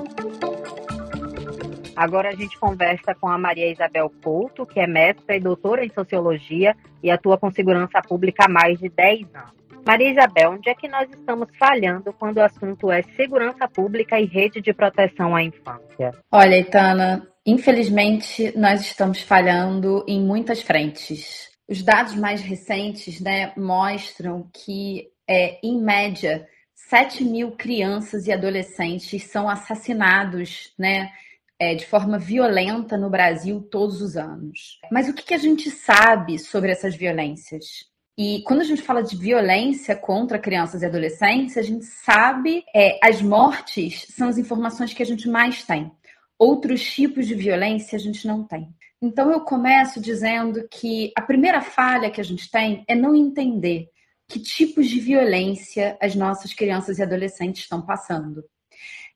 Agora 1.98 2.28
a 2.28 2.32
gente 2.32 2.56
conversa 2.60 3.12
com 3.12 3.26
a 3.26 3.36
Maria 3.36 3.72
Isabel 3.72 4.08
Couto, 4.22 4.64
que 4.64 4.78
é 4.78 4.86
mestra 4.86 5.34
e 5.34 5.40
doutora 5.40 5.84
em 5.84 5.90
sociologia 5.90 6.76
e 7.02 7.10
atua 7.10 7.36
com 7.36 7.50
segurança 7.50 8.00
pública 8.00 8.44
há 8.44 8.48
mais 8.48 8.78
de 8.78 8.88
10 8.88 9.26
anos. 9.34 9.50
Maria 9.84 10.12
Isabel, 10.12 10.52
onde 10.52 10.70
é 10.70 10.76
que 10.76 10.86
nós 10.86 11.10
estamos 11.10 11.48
falhando 11.58 12.12
quando 12.12 12.36
o 12.36 12.44
assunto 12.44 12.88
é 12.88 13.02
segurança 13.16 13.66
pública 13.66 14.20
e 14.20 14.26
rede 14.26 14.60
de 14.60 14.72
proteção 14.72 15.34
à 15.34 15.42
infância? 15.42 16.12
Olha, 16.30 16.60
Itana, 16.60 17.26
infelizmente 17.44 18.56
nós 18.56 18.80
estamos 18.82 19.20
falhando 19.20 20.04
em 20.06 20.22
muitas 20.22 20.62
frentes. 20.62 21.50
Os 21.68 21.82
dados 21.82 22.14
mais 22.14 22.40
recentes 22.42 23.20
né, 23.20 23.52
mostram 23.56 24.48
que, 24.54 25.08
é, 25.28 25.58
em 25.64 25.82
média, 25.82 26.46
7 26.76 27.24
mil 27.24 27.50
crianças 27.56 28.28
e 28.28 28.32
adolescentes 28.32 29.24
são 29.24 29.48
assassinados 29.48 30.72
né, 30.78 31.10
é, 31.58 31.74
de 31.74 31.86
forma 31.86 32.18
violenta 32.18 32.96
no 32.96 33.10
Brasil 33.10 33.60
todos 33.60 34.00
os 34.00 34.16
anos. 34.16 34.78
Mas 34.90 35.08
o 35.08 35.14
que, 35.14 35.24
que 35.24 35.34
a 35.34 35.38
gente 35.38 35.70
sabe 35.70 36.38
sobre 36.38 36.70
essas 36.70 36.94
violências? 36.94 37.88
E 38.16 38.42
quando 38.42 38.60
a 38.60 38.64
gente 38.64 38.82
fala 38.82 39.02
de 39.02 39.16
violência 39.16 39.94
contra 39.94 40.38
crianças 40.38 40.82
e 40.82 40.86
adolescentes, 40.86 41.56
a 41.56 41.62
gente 41.62 41.84
sabe 41.84 42.64
é, 42.74 42.98
as 43.02 43.22
mortes 43.22 44.06
são 44.10 44.28
as 44.28 44.38
informações 44.38 44.92
que 44.92 45.02
a 45.02 45.06
gente 45.06 45.28
mais 45.28 45.62
tem. 45.62 45.90
Outros 46.36 46.82
tipos 46.82 47.26
de 47.26 47.34
violência 47.34 47.96
a 47.96 48.00
gente 48.00 48.26
não 48.26 48.44
tem. 48.44 48.68
Então 49.00 49.30
eu 49.30 49.40
começo 49.42 50.00
dizendo 50.00 50.66
que 50.68 51.12
a 51.16 51.22
primeira 51.22 51.60
falha 51.60 52.10
que 52.10 52.20
a 52.20 52.24
gente 52.24 52.50
tem 52.50 52.84
é 52.88 52.94
não 52.94 53.14
entender 53.14 53.88
que 54.28 54.40
tipos 54.40 54.88
de 54.88 54.98
violência 54.98 55.96
as 56.00 56.14
nossas 56.16 56.52
crianças 56.52 56.98
e 56.98 57.02
adolescentes 57.02 57.62
estão 57.62 57.80
passando. 57.80 58.44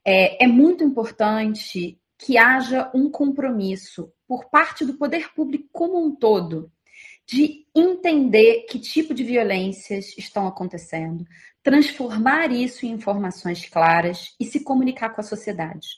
É, 0.05 0.45
é 0.45 0.47
muito 0.47 0.85
importante 0.85 1.99
que 2.25 2.39
haja 2.39 2.89
um 2.95 3.11
compromisso 3.11 4.13
por 4.29 4.49
parte 4.49 4.85
do 4.85 4.95
poder 4.95 5.35
público 5.35 5.69
como 5.73 6.05
um 6.05 6.15
todo 6.15 6.71
de 7.27 7.67
entender 7.75 8.67
que 8.69 8.79
tipo 8.79 9.13
de 9.13 9.25
violências 9.25 10.17
estão 10.17 10.47
acontecendo, 10.47 11.25
transformar 11.63 12.53
isso 12.53 12.87
em 12.87 12.91
informações 12.91 13.69
claras 13.69 14.35
e 14.39 14.45
se 14.45 14.61
comunicar 14.61 15.11
com 15.11 15.21
a 15.21 15.25
sociedade. 15.25 15.89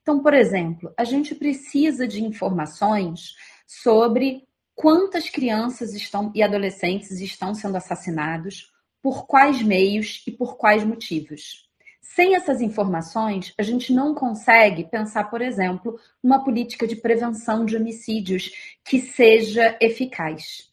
Então, 0.00 0.22
por 0.22 0.32
exemplo, 0.32 0.92
a 0.96 1.04
gente 1.04 1.34
precisa 1.34 2.06
de 2.06 2.22
informações 2.22 3.34
sobre 3.66 4.42
quantas 4.74 5.28
crianças 5.28 5.94
estão 5.94 6.32
e 6.34 6.42
adolescentes 6.42 7.20
estão 7.20 7.54
sendo 7.54 7.76
assassinados, 7.76 8.70
por 9.02 9.26
quais 9.26 9.62
meios 9.62 10.22
e 10.26 10.32
por 10.32 10.56
quais 10.56 10.82
motivos. 10.82 11.63
Sem 12.04 12.36
essas 12.36 12.60
informações, 12.60 13.54
a 13.58 13.62
gente 13.62 13.90
não 13.90 14.14
consegue 14.14 14.84
pensar, 14.84 15.24
por 15.30 15.40
exemplo, 15.40 15.98
uma 16.22 16.44
política 16.44 16.86
de 16.86 16.96
prevenção 16.96 17.64
de 17.64 17.76
homicídios 17.76 18.52
que 18.84 19.00
seja 19.00 19.74
eficaz. 19.80 20.70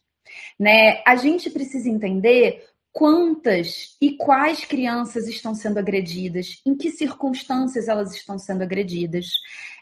Né? 0.60 1.02
A 1.06 1.16
gente 1.16 1.48
precisa 1.48 1.88
entender 1.88 2.68
quantas 2.92 3.96
e 3.98 4.14
quais 4.14 4.66
crianças 4.66 5.26
estão 5.26 5.54
sendo 5.54 5.78
agredidas, 5.78 6.60
em 6.66 6.76
que 6.76 6.90
circunstâncias 6.90 7.88
elas 7.88 8.14
estão 8.14 8.38
sendo 8.38 8.62
agredidas. 8.62 9.26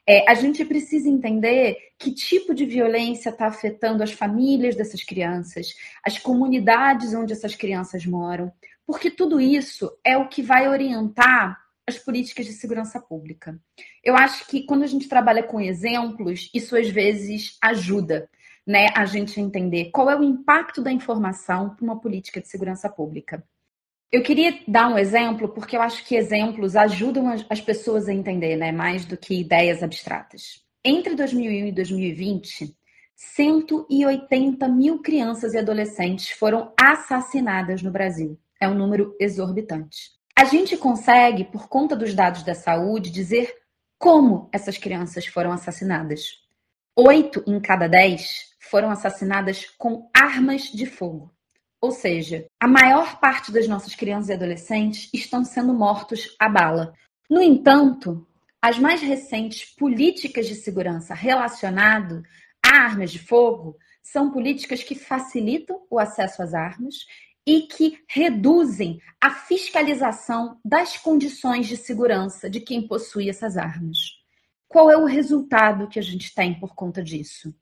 É, 0.08 0.30
a 0.30 0.34
gente 0.34 0.64
precisa 0.64 1.08
entender 1.08 1.76
que 1.98 2.12
tipo 2.12 2.54
de 2.54 2.64
violência 2.64 3.30
está 3.30 3.48
afetando 3.48 4.04
as 4.04 4.12
famílias 4.12 4.76
dessas 4.76 5.02
crianças, 5.02 5.74
as 6.06 6.16
comunidades 6.16 7.12
onde 7.12 7.32
essas 7.32 7.56
crianças 7.56 8.06
moram, 8.06 8.52
porque 8.90 9.08
tudo 9.08 9.40
isso 9.40 9.88
é 10.04 10.18
o 10.18 10.26
que 10.26 10.42
vai 10.42 10.68
orientar 10.68 11.56
as 11.86 11.96
políticas 11.96 12.44
de 12.44 12.52
segurança 12.52 12.98
pública. 12.98 13.56
Eu 14.02 14.16
acho 14.16 14.48
que 14.48 14.64
quando 14.64 14.82
a 14.82 14.86
gente 14.88 15.08
trabalha 15.08 15.44
com 15.44 15.60
exemplos, 15.60 16.50
isso 16.52 16.76
às 16.76 16.90
vezes 16.90 17.56
ajuda. 17.62 18.28
Né, 18.66 18.88
a 18.94 19.04
gente 19.04 19.40
entender 19.40 19.86
qual 19.86 20.10
é 20.10 20.16
o 20.16 20.22
impacto 20.22 20.82
da 20.82 20.92
informação 20.92 21.70
para 21.70 21.82
uma 21.82 21.98
política 21.98 22.40
de 22.40 22.46
segurança 22.46 22.88
pública. 22.88 23.42
Eu 24.12 24.22
queria 24.22 24.60
dar 24.68 24.88
um 24.88 24.98
exemplo, 24.98 25.48
porque 25.48 25.76
eu 25.76 25.82
acho 25.82 26.04
que 26.04 26.14
exemplos 26.14 26.76
ajudam 26.76 27.28
as 27.48 27.60
pessoas 27.60 28.06
a 28.06 28.12
entender, 28.12 28.56
né, 28.56 28.70
mais 28.70 29.04
do 29.04 29.16
que 29.16 29.40
ideias 29.40 29.82
abstratas. 29.82 30.62
Entre 30.84 31.16
2001 31.16 31.66
e 31.68 31.72
2020, 31.72 32.76
180 33.16 34.68
mil 34.68 35.00
crianças 35.00 35.54
e 35.54 35.58
adolescentes 35.58 36.30
foram 36.30 36.72
assassinadas 36.78 37.82
no 37.82 37.90
Brasil 37.90 38.38
é 38.60 38.68
um 38.68 38.74
número 38.74 39.16
exorbitante. 39.18 40.12
A 40.36 40.44
gente 40.44 40.76
consegue, 40.76 41.44
por 41.44 41.68
conta 41.68 41.96
dos 41.96 42.14
dados 42.14 42.42
da 42.42 42.54
saúde, 42.54 43.10
dizer 43.10 43.54
como 43.98 44.48
essas 44.52 44.78
crianças 44.78 45.26
foram 45.26 45.52
assassinadas. 45.52 46.22
Oito 46.96 47.42
em 47.46 47.60
cada 47.60 47.88
dez 47.88 48.54
foram 48.58 48.90
assassinadas 48.90 49.64
com 49.78 50.08
armas 50.14 50.62
de 50.62 50.86
fogo. 50.86 51.32
Ou 51.80 51.90
seja, 51.90 52.46
a 52.60 52.68
maior 52.68 53.18
parte 53.18 53.50
das 53.50 53.66
nossas 53.66 53.94
crianças 53.94 54.28
e 54.28 54.32
adolescentes 54.34 55.08
estão 55.14 55.44
sendo 55.44 55.72
mortos 55.72 56.36
à 56.38 56.48
bala. 56.48 56.92
No 57.28 57.40
entanto, 57.40 58.26
as 58.60 58.78
mais 58.78 59.00
recentes 59.00 59.64
políticas 59.74 60.46
de 60.46 60.54
segurança 60.54 61.14
relacionado 61.14 62.22
a 62.62 62.82
armas 62.82 63.10
de 63.10 63.18
fogo 63.18 63.76
são 64.02 64.30
políticas 64.30 64.82
que 64.82 64.94
facilitam 64.94 65.80
o 65.90 65.98
acesso 65.98 66.42
às 66.42 66.52
armas 66.52 66.94
e 67.50 67.62
que 67.62 67.98
reduzem 68.06 69.00
a 69.20 69.32
fiscalização 69.32 70.60
das 70.64 70.96
condições 70.96 71.66
de 71.66 71.76
segurança 71.76 72.48
de 72.48 72.60
quem 72.60 72.86
possui 72.86 73.28
essas 73.28 73.56
armas. 73.56 73.98
Qual 74.68 74.88
é 74.88 74.96
o 74.96 75.04
resultado 75.04 75.88
que 75.88 75.98
a 75.98 76.02
gente 76.02 76.32
tem 76.32 76.54
por 76.54 76.76
conta 76.76 77.02
disso? 77.02 77.52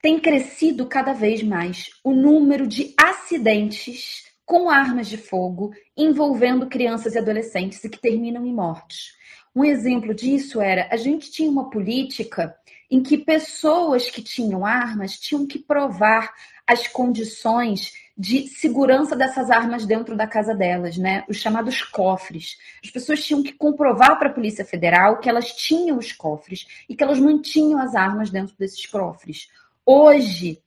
Tem 0.00 0.18
crescido 0.18 0.86
cada 0.86 1.12
vez 1.12 1.42
mais 1.42 1.90
o 2.02 2.12
número 2.14 2.66
de 2.66 2.94
acidentes 2.98 4.24
com 4.46 4.70
armas 4.70 5.06
de 5.06 5.18
fogo 5.18 5.74
envolvendo 5.94 6.66
crianças 6.66 7.14
e 7.14 7.18
adolescentes 7.18 7.84
e 7.84 7.90
que 7.90 8.00
terminam 8.00 8.46
em 8.46 8.54
mortes. 8.54 9.18
Um 9.54 9.66
exemplo 9.66 10.14
disso 10.14 10.62
era 10.62 10.88
a 10.90 10.96
gente 10.96 11.30
tinha 11.30 11.50
uma 11.50 11.68
política 11.68 12.56
em 12.90 13.02
que 13.02 13.18
pessoas 13.18 14.08
que 14.08 14.22
tinham 14.22 14.64
armas 14.64 15.18
tinham 15.18 15.46
que 15.46 15.58
provar 15.58 16.32
as 16.70 16.86
condições 16.86 17.92
de 18.16 18.46
segurança 18.46 19.16
dessas 19.16 19.50
armas 19.50 19.84
dentro 19.84 20.16
da 20.16 20.26
casa 20.26 20.54
delas, 20.54 20.96
né? 20.96 21.24
Os 21.28 21.38
chamados 21.38 21.82
cofres. 21.82 22.58
As 22.84 22.90
pessoas 22.90 23.24
tinham 23.24 23.42
que 23.42 23.52
comprovar 23.52 24.18
para 24.18 24.28
a 24.28 24.32
Polícia 24.32 24.64
Federal 24.64 25.18
que 25.18 25.28
elas 25.28 25.52
tinham 25.52 25.98
os 25.98 26.12
cofres 26.12 26.66
e 26.88 26.94
que 26.94 27.02
elas 27.02 27.18
mantinham 27.18 27.80
as 27.80 27.96
armas 27.96 28.30
dentro 28.30 28.54
desses 28.56 28.86
cofres. 28.86 29.48
Hoje, 29.84 30.62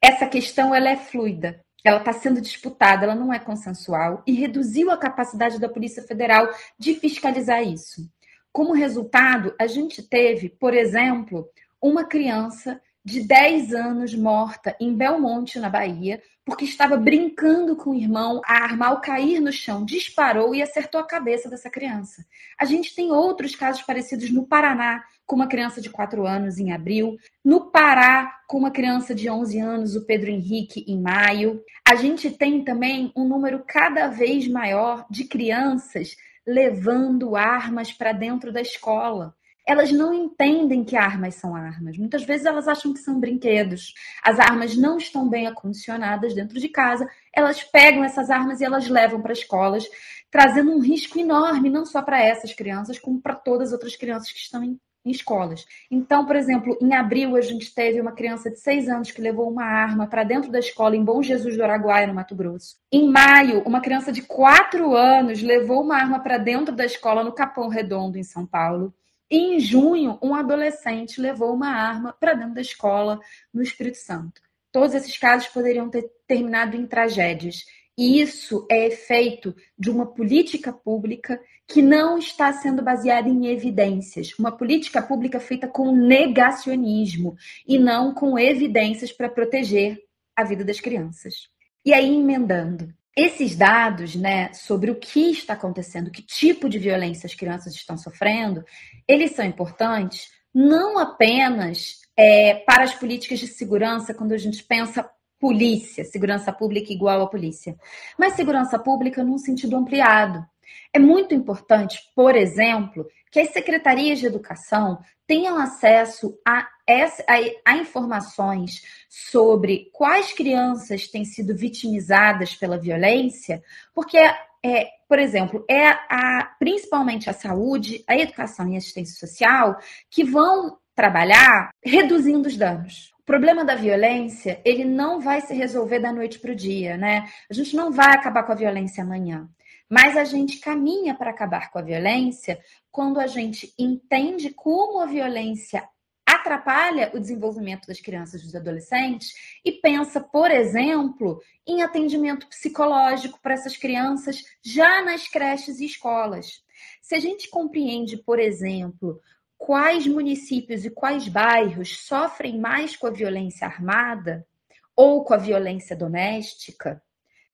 essa 0.00 0.26
questão 0.26 0.72
ela 0.72 0.90
é 0.90 0.96
fluida. 0.96 1.60
Ela 1.82 1.98
está 1.98 2.12
sendo 2.12 2.40
disputada, 2.40 3.04
ela 3.04 3.14
não 3.14 3.32
é 3.32 3.38
consensual 3.38 4.22
e 4.26 4.32
reduziu 4.32 4.90
a 4.90 4.96
capacidade 4.96 5.58
da 5.58 5.68
Polícia 5.68 6.02
Federal 6.02 6.48
de 6.78 6.94
fiscalizar 6.94 7.62
isso. 7.62 8.08
Como 8.52 8.74
resultado, 8.74 9.54
a 9.58 9.66
gente 9.66 10.02
teve, 10.02 10.50
por 10.50 10.74
exemplo, 10.74 11.48
uma 11.80 12.04
criança 12.04 12.80
de 13.08 13.22
10 13.22 13.72
anos 13.72 14.14
morta 14.14 14.76
em 14.78 14.94
Belmonte, 14.94 15.58
na 15.58 15.70
Bahia, 15.70 16.22
porque 16.44 16.66
estava 16.66 16.94
brincando 16.94 17.74
com 17.74 17.90
o 17.90 17.94
irmão, 17.94 18.42
a 18.44 18.64
arma 18.64 18.88
ao 18.88 19.00
cair 19.00 19.40
no 19.40 19.50
chão 19.50 19.82
disparou 19.82 20.54
e 20.54 20.60
acertou 20.60 21.00
a 21.00 21.06
cabeça 21.06 21.48
dessa 21.48 21.70
criança. 21.70 22.22
A 22.60 22.66
gente 22.66 22.94
tem 22.94 23.10
outros 23.10 23.56
casos 23.56 23.80
parecidos 23.80 24.30
no 24.30 24.46
Paraná, 24.46 25.02
com 25.24 25.36
uma 25.36 25.46
criança 25.46 25.80
de 25.80 25.88
4 25.88 26.26
anos 26.26 26.58
em 26.58 26.70
abril, 26.70 27.16
no 27.42 27.70
Pará, 27.70 28.40
com 28.46 28.58
uma 28.58 28.70
criança 28.70 29.14
de 29.14 29.30
11 29.30 29.58
anos, 29.58 29.96
o 29.96 30.04
Pedro 30.04 30.30
Henrique, 30.30 30.84
em 30.86 31.00
maio. 31.00 31.62
A 31.88 31.94
gente 31.94 32.30
tem 32.30 32.62
também 32.62 33.10
um 33.16 33.26
número 33.26 33.64
cada 33.66 34.08
vez 34.08 34.46
maior 34.46 35.06
de 35.10 35.24
crianças 35.24 36.14
levando 36.46 37.36
armas 37.36 37.90
para 37.90 38.12
dentro 38.12 38.52
da 38.52 38.60
escola 38.60 39.34
elas 39.68 39.92
não 39.92 40.14
entendem 40.14 40.82
que 40.82 40.96
armas 40.96 41.34
são 41.34 41.54
armas. 41.54 41.98
Muitas 41.98 42.24
vezes 42.24 42.46
elas 42.46 42.66
acham 42.66 42.94
que 42.94 43.00
são 43.00 43.20
brinquedos. 43.20 43.92
As 44.24 44.40
armas 44.40 44.74
não 44.74 44.96
estão 44.96 45.28
bem 45.28 45.46
acondicionadas 45.46 46.34
dentro 46.34 46.58
de 46.58 46.70
casa. 46.70 47.06
Elas 47.36 47.62
pegam 47.62 48.02
essas 48.02 48.30
armas 48.30 48.62
e 48.62 48.64
elas 48.64 48.88
levam 48.88 49.20
para 49.20 49.34
escolas, 49.34 49.84
trazendo 50.30 50.72
um 50.72 50.80
risco 50.80 51.18
enorme, 51.18 51.68
não 51.68 51.84
só 51.84 52.00
para 52.00 52.18
essas 52.18 52.54
crianças, 52.54 52.98
como 52.98 53.20
para 53.20 53.34
todas 53.34 53.68
as 53.68 53.72
outras 53.74 53.94
crianças 53.94 54.32
que 54.32 54.38
estão 54.38 54.64
em, 54.64 54.80
em 55.04 55.10
escolas. 55.10 55.66
Então, 55.90 56.24
por 56.24 56.34
exemplo, 56.34 56.78
em 56.80 56.94
abril 56.94 57.36
a 57.36 57.42
gente 57.42 57.74
teve 57.74 58.00
uma 58.00 58.12
criança 58.12 58.48
de 58.50 58.58
seis 58.58 58.88
anos 58.88 59.10
que 59.10 59.20
levou 59.20 59.50
uma 59.50 59.64
arma 59.64 60.06
para 60.06 60.24
dentro 60.24 60.50
da 60.50 60.60
escola 60.60 60.96
em 60.96 61.04
Bom 61.04 61.22
Jesus 61.22 61.58
do 61.58 61.62
Araguaia, 61.62 62.06
no 62.06 62.14
Mato 62.14 62.34
Grosso. 62.34 62.76
Em 62.90 63.06
maio, 63.06 63.62
uma 63.66 63.82
criança 63.82 64.10
de 64.10 64.22
quatro 64.22 64.96
anos 64.96 65.42
levou 65.42 65.82
uma 65.82 65.96
arma 65.96 66.20
para 66.20 66.38
dentro 66.38 66.74
da 66.74 66.86
escola 66.86 67.22
no 67.22 67.34
Capão 67.34 67.68
Redondo, 67.68 68.16
em 68.16 68.24
São 68.24 68.46
Paulo. 68.46 68.94
E 69.30 69.36
em 69.36 69.60
junho, 69.60 70.18
um 70.22 70.34
adolescente 70.34 71.20
levou 71.20 71.54
uma 71.54 71.68
arma 71.68 72.12
para 72.12 72.34
dentro 72.34 72.54
da 72.54 72.60
escola 72.60 73.20
no 73.52 73.62
Espírito 73.62 73.98
Santo. 73.98 74.40
Todos 74.72 74.94
esses 74.94 75.16
casos 75.16 75.48
poderiam 75.48 75.90
ter 75.90 76.10
terminado 76.26 76.76
em 76.76 76.86
tragédias. 76.86 77.64
E 77.96 78.20
isso 78.20 78.66
é 78.70 78.86
efeito 78.86 79.54
de 79.76 79.90
uma 79.90 80.06
política 80.06 80.72
pública 80.72 81.40
que 81.66 81.82
não 81.82 82.16
está 82.16 82.52
sendo 82.52 82.80
baseada 82.80 83.28
em 83.28 83.48
evidências. 83.48 84.38
Uma 84.38 84.56
política 84.56 85.02
pública 85.02 85.40
feita 85.40 85.66
com 85.66 85.90
negacionismo 85.92 87.36
e 87.66 87.78
não 87.78 88.14
com 88.14 88.38
evidências 88.38 89.10
para 89.10 89.28
proteger 89.28 90.00
a 90.36 90.44
vida 90.44 90.64
das 90.64 90.78
crianças. 90.78 91.48
E 91.84 91.92
aí, 91.92 92.14
emendando, 92.14 92.94
esses 93.18 93.56
dados, 93.56 94.14
né, 94.14 94.52
sobre 94.52 94.92
o 94.92 94.94
que 94.94 95.32
está 95.32 95.54
acontecendo, 95.54 96.10
que 96.10 96.22
tipo 96.22 96.68
de 96.68 96.78
violência 96.78 97.26
as 97.26 97.34
crianças 97.34 97.74
estão 97.74 97.98
sofrendo, 97.98 98.64
eles 99.08 99.32
são 99.32 99.44
importantes 99.44 100.30
não 100.54 100.98
apenas 100.98 101.96
é, 102.16 102.54
para 102.54 102.84
as 102.84 102.94
políticas 102.94 103.40
de 103.40 103.48
segurança, 103.48 104.14
quando 104.14 104.32
a 104.32 104.38
gente 104.38 104.62
pensa 104.62 105.08
polícia, 105.40 106.04
segurança 106.04 106.52
pública 106.52 106.92
igual 106.92 107.20
a 107.22 107.28
polícia, 107.28 107.76
mas 108.16 108.34
segurança 108.34 108.78
pública 108.78 109.24
num 109.24 109.38
sentido 109.38 109.76
ampliado. 109.76 110.44
É 110.92 110.98
muito 110.98 111.34
importante, 111.34 111.98
por 112.14 112.36
exemplo, 112.36 113.06
que 113.30 113.40
as 113.40 113.50
secretarias 113.50 114.18
de 114.18 114.26
educação 114.26 114.98
tenham 115.26 115.58
acesso 115.58 116.38
a, 116.46 116.66
essa, 116.86 117.22
a, 117.28 117.72
a, 117.72 117.76
informações 117.76 118.82
sobre 119.08 119.90
quais 119.92 120.32
crianças 120.32 121.06
têm 121.06 121.24
sido 121.24 121.54
vitimizadas 121.54 122.54
pela 122.54 122.78
violência, 122.78 123.62
porque, 123.94 124.16
é, 124.16 124.88
por 125.06 125.18
exemplo, 125.18 125.64
é 125.68 125.86
a, 125.86 126.54
principalmente 126.58 127.28
a 127.28 127.34
saúde, 127.34 128.02
a 128.06 128.16
educação 128.16 128.68
e 128.68 128.74
a 128.74 128.78
assistência 128.78 129.26
social 129.26 129.78
que 130.10 130.24
vão 130.24 130.78
trabalhar 130.94 131.70
reduzindo 131.84 132.48
os 132.48 132.56
danos. 132.56 133.12
O 133.20 133.24
problema 133.24 133.64
da 133.64 133.74
violência, 133.74 134.60
ele 134.64 134.84
não 134.84 135.20
vai 135.20 135.42
se 135.42 135.52
resolver 135.52 136.00
da 136.00 136.12
noite 136.12 136.38
para 136.38 136.52
o 136.52 136.56
dia, 136.56 136.96
né? 136.96 137.28
A 137.50 137.54
gente 137.54 137.76
não 137.76 137.92
vai 137.92 138.14
acabar 138.14 138.42
com 138.42 138.52
a 138.52 138.56
violência 138.56 139.04
amanhã. 139.04 139.46
Mas 139.88 140.16
a 140.16 140.24
gente 140.24 140.58
caminha 140.58 141.14
para 141.14 141.30
acabar 141.30 141.70
com 141.70 141.78
a 141.78 141.82
violência 141.82 142.60
quando 142.90 143.18
a 143.18 143.26
gente 143.26 143.72
entende 143.78 144.50
como 144.50 145.00
a 145.00 145.06
violência 145.06 145.88
atrapalha 146.26 147.10
o 147.14 147.18
desenvolvimento 147.18 147.86
das 147.86 148.00
crianças 148.00 148.40
e 148.40 148.44
dos 148.44 148.54
adolescentes 148.54 149.32
e 149.64 149.72
pensa, 149.72 150.20
por 150.20 150.50
exemplo, 150.50 151.40
em 151.66 151.82
atendimento 151.82 152.46
psicológico 152.46 153.40
para 153.40 153.54
essas 153.54 153.76
crianças 153.76 154.44
já 154.62 155.02
nas 155.02 155.26
creches 155.26 155.80
e 155.80 155.86
escolas. 155.86 156.62
Se 157.00 157.14
a 157.14 157.18
gente 157.18 157.48
compreende, 157.48 158.18
por 158.18 158.38
exemplo, 158.38 159.20
quais 159.56 160.06
municípios 160.06 160.84
e 160.84 160.90
quais 160.90 161.28
bairros 161.28 161.98
sofrem 162.06 162.58
mais 162.58 162.94
com 162.94 163.06
a 163.06 163.10
violência 163.10 163.66
armada 163.66 164.46
ou 164.94 165.24
com 165.24 165.34
a 165.34 165.38
violência 165.38 165.96
doméstica, 165.96 167.02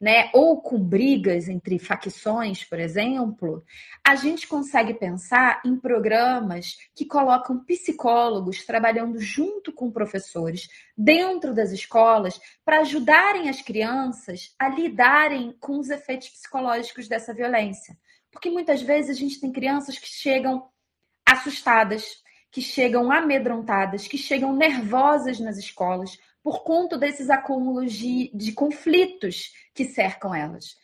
né, 0.05 0.29
ou 0.35 0.61
com 0.61 0.79
brigas 0.79 1.49
entre 1.49 1.79
facções, 1.79 2.63
por 2.63 2.79
exemplo, 2.79 3.65
a 4.07 4.15
gente 4.15 4.47
consegue 4.47 4.93
pensar 4.93 5.63
em 5.65 5.79
programas 5.79 6.77
que 6.95 7.07
colocam 7.07 7.65
psicólogos 7.65 8.67
trabalhando 8.67 9.19
junto 9.19 9.73
com 9.73 9.91
professores 9.91 10.69
dentro 10.95 11.55
das 11.55 11.73
escolas 11.73 12.39
para 12.63 12.81
ajudarem 12.81 13.49
as 13.49 13.63
crianças 13.63 14.55
a 14.59 14.69
lidarem 14.69 15.57
com 15.59 15.79
os 15.79 15.89
efeitos 15.89 16.29
psicológicos 16.29 17.09
dessa 17.09 17.33
violência. 17.33 17.97
Porque 18.31 18.51
muitas 18.51 18.83
vezes 18.83 19.17
a 19.17 19.19
gente 19.19 19.41
tem 19.41 19.51
crianças 19.51 19.99
que 19.99 20.07
chegam 20.07 20.69
assustadas, 21.25 22.05
que 22.51 22.61
chegam 22.61 23.11
amedrontadas, 23.11 24.07
que 24.07 24.19
chegam 24.19 24.55
nervosas 24.55 25.41
nas 25.41 25.57
escolas 25.57 26.19
por 26.45 26.63
conta 26.63 26.99
desses 26.99 27.31
acúmulos 27.31 27.95
de, 27.95 28.31
de 28.35 28.53
conflitos 28.53 29.51
que 29.75 29.87
cercam 29.87 30.35
elas. 30.35 30.77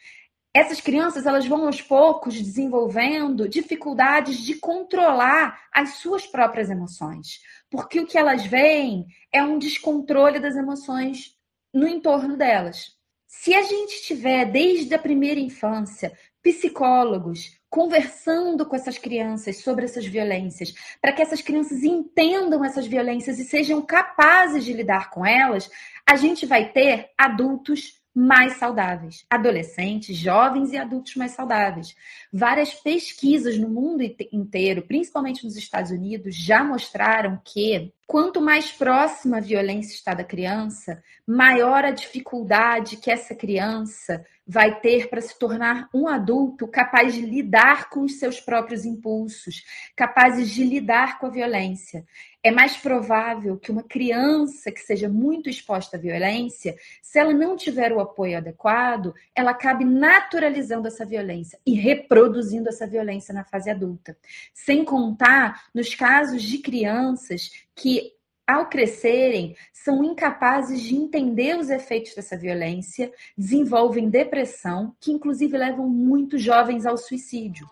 Essas 0.54 0.80
crianças 0.80 1.26
elas 1.26 1.46
vão 1.46 1.66
aos 1.66 1.82
poucos 1.82 2.34
desenvolvendo 2.34 3.48
dificuldades 3.48 4.38
de 4.38 4.54
controlar 4.54 5.68
as 5.70 5.96
suas 5.96 6.26
próprias 6.26 6.70
emoções, 6.70 7.40
porque 7.70 8.00
o 8.00 8.06
que 8.06 8.18
elas 8.18 8.46
veem 8.46 9.06
é 9.30 9.44
um 9.44 9.58
descontrole 9.58 10.40
das 10.40 10.56
emoções 10.56 11.36
no 11.72 11.86
entorno 11.86 12.36
delas. 12.36 12.96
Se 13.28 13.54
a 13.54 13.62
gente 13.62 14.02
tiver 14.02 14.46
desde 14.46 14.92
a 14.94 14.98
primeira 14.98 15.38
infância 15.38 16.18
psicólogos 16.42 17.59
conversando 17.70 18.66
com 18.66 18.74
essas 18.74 18.98
crianças 18.98 19.58
sobre 19.58 19.84
essas 19.84 20.04
violências, 20.04 20.74
para 21.00 21.12
que 21.12 21.22
essas 21.22 21.40
crianças 21.40 21.84
entendam 21.84 22.64
essas 22.64 22.86
violências 22.86 23.38
e 23.38 23.44
sejam 23.44 23.80
capazes 23.80 24.64
de 24.64 24.72
lidar 24.72 25.08
com 25.10 25.24
elas, 25.24 25.70
a 26.04 26.16
gente 26.16 26.44
vai 26.44 26.72
ter 26.72 27.10
adultos 27.16 28.00
mais 28.12 28.54
saudáveis, 28.54 29.24
adolescentes, 29.30 30.16
jovens 30.16 30.72
e 30.72 30.76
adultos 30.76 31.14
mais 31.14 31.30
saudáveis. 31.30 31.94
Várias 32.32 32.74
pesquisas 32.74 33.56
no 33.56 33.68
mundo 33.68 34.02
inteiro, 34.32 34.82
principalmente 34.82 35.44
nos 35.44 35.56
Estados 35.56 35.92
Unidos, 35.92 36.34
já 36.34 36.64
mostraram 36.64 37.40
que 37.44 37.92
quanto 38.10 38.40
mais 38.40 38.72
próxima 38.72 39.36
a 39.36 39.40
violência 39.40 39.94
está 39.94 40.12
da 40.12 40.24
criança, 40.24 41.00
maior 41.24 41.84
a 41.84 41.92
dificuldade 41.92 42.96
que 42.96 43.08
essa 43.08 43.36
criança 43.36 44.26
vai 44.44 44.80
ter 44.80 45.08
para 45.08 45.20
se 45.20 45.38
tornar 45.38 45.88
um 45.94 46.08
adulto 46.08 46.66
capaz 46.66 47.14
de 47.14 47.20
lidar 47.20 47.88
com 47.88 48.00
os 48.00 48.18
seus 48.18 48.40
próprios 48.40 48.84
impulsos, 48.84 49.62
capazes 49.94 50.50
de 50.50 50.64
lidar 50.64 51.20
com 51.20 51.26
a 51.26 51.30
violência. 51.30 52.04
É 52.42 52.50
mais 52.50 52.76
provável 52.76 53.56
que 53.56 53.70
uma 53.70 53.84
criança 53.84 54.72
que 54.72 54.80
seja 54.80 55.08
muito 55.08 55.48
exposta 55.48 55.96
à 55.96 56.00
violência, 56.00 56.74
se 57.00 57.16
ela 57.16 57.32
não 57.32 57.54
tiver 57.54 57.92
o 57.92 58.00
apoio 58.00 58.38
adequado, 58.38 59.14
ela 59.36 59.52
acabe 59.52 59.84
naturalizando 59.84 60.88
essa 60.88 61.06
violência 61.06 61.60
e 61.64 61.74
reproduzindo 61.74 62.70
essa 62.70 62.88
violência 62.88 63.32
na 63.32 63.44
fase 63.44 63.70
adulta. 63.70 64.16
Sem 64.52 64.84
contar 64.84 65.66
nos 65.72 65.94
casos 65.94 66.42
de 66.42 66.58
crianças 66.58 67.50
que 67.80 68.12
ao 68.50 68.66
crescerem, 68.66 69.54
são 69.72 70.02
incapazes 70.02 70.80
de 70.80 70.96
entender 70.96 71.56
os 71.56 71.70
efeitos 71.70 72.16
dessa 72.16 72.36
violência, 72.36 73.12
desenvolvem 73.38 74.10
depressão, 74.10 74.92
que 75.00 75.12
inclusive 75.12 75.56
levam 75.56 75.88
muitos 75.88 76.42
jovens 76.42 76.84
ao 76.84 76.96
suicídio. 76.96 77.64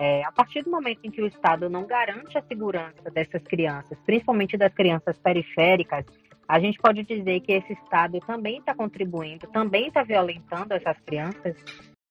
É, 0.00 0.24
a 0.24 0.32
partir 0.32 0.64
do 0.64 0.70
momento 0.70 0.98
em 1.04 1.12
que 1.12 1.22
o 1.22 1.28
Estado 1.28 1.70
não 1.70 1.86
garante 1.86 2.36
a 2.36 2.42
segurança 2.42 3.08
dessas 3.14 3.40
crianças, 3.44 3.96
principalmente 4.04 4.56
das 4.56 4.74
crianças 4.74 5.16
periféricas, 5.18 6.04
a 6.48 6.58
gente 6.58 6.78
pode 6.78 7.04
dizer 7.04 7.38
que 7.40 7.52
esse 7.52 7.72
Estado 7.72 8.18
também 8.26 8.58
está 8.58 8.74
contribuindo, 8.74 9.46
também 9.46 9.86
está 9.86 10.02
violentando 10.02 10.72
essas 10.72 10.98
crianças? 11.06 11.54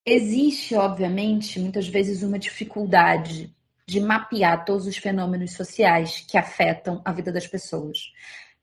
Existe, 0.06 0.74
obviamente, 0.74 1.60
muitas 1.60 1.86
vezes 1.90 2.24
uma 2.24 2.40
dificuldade 2.40 3.54
de 3.92 4.00
mapear 4.00 4.64
todos 4.64 4.88
os 4.88 4.96
fenômenos 4.96 5.52
sociais 5.52 6.24
que 6.26 6.38
afetam 6.38 7.02
a 7.04 7.12
vida 7.12 7.30
das 7.30 7.46
pessoas. 7.46 7.98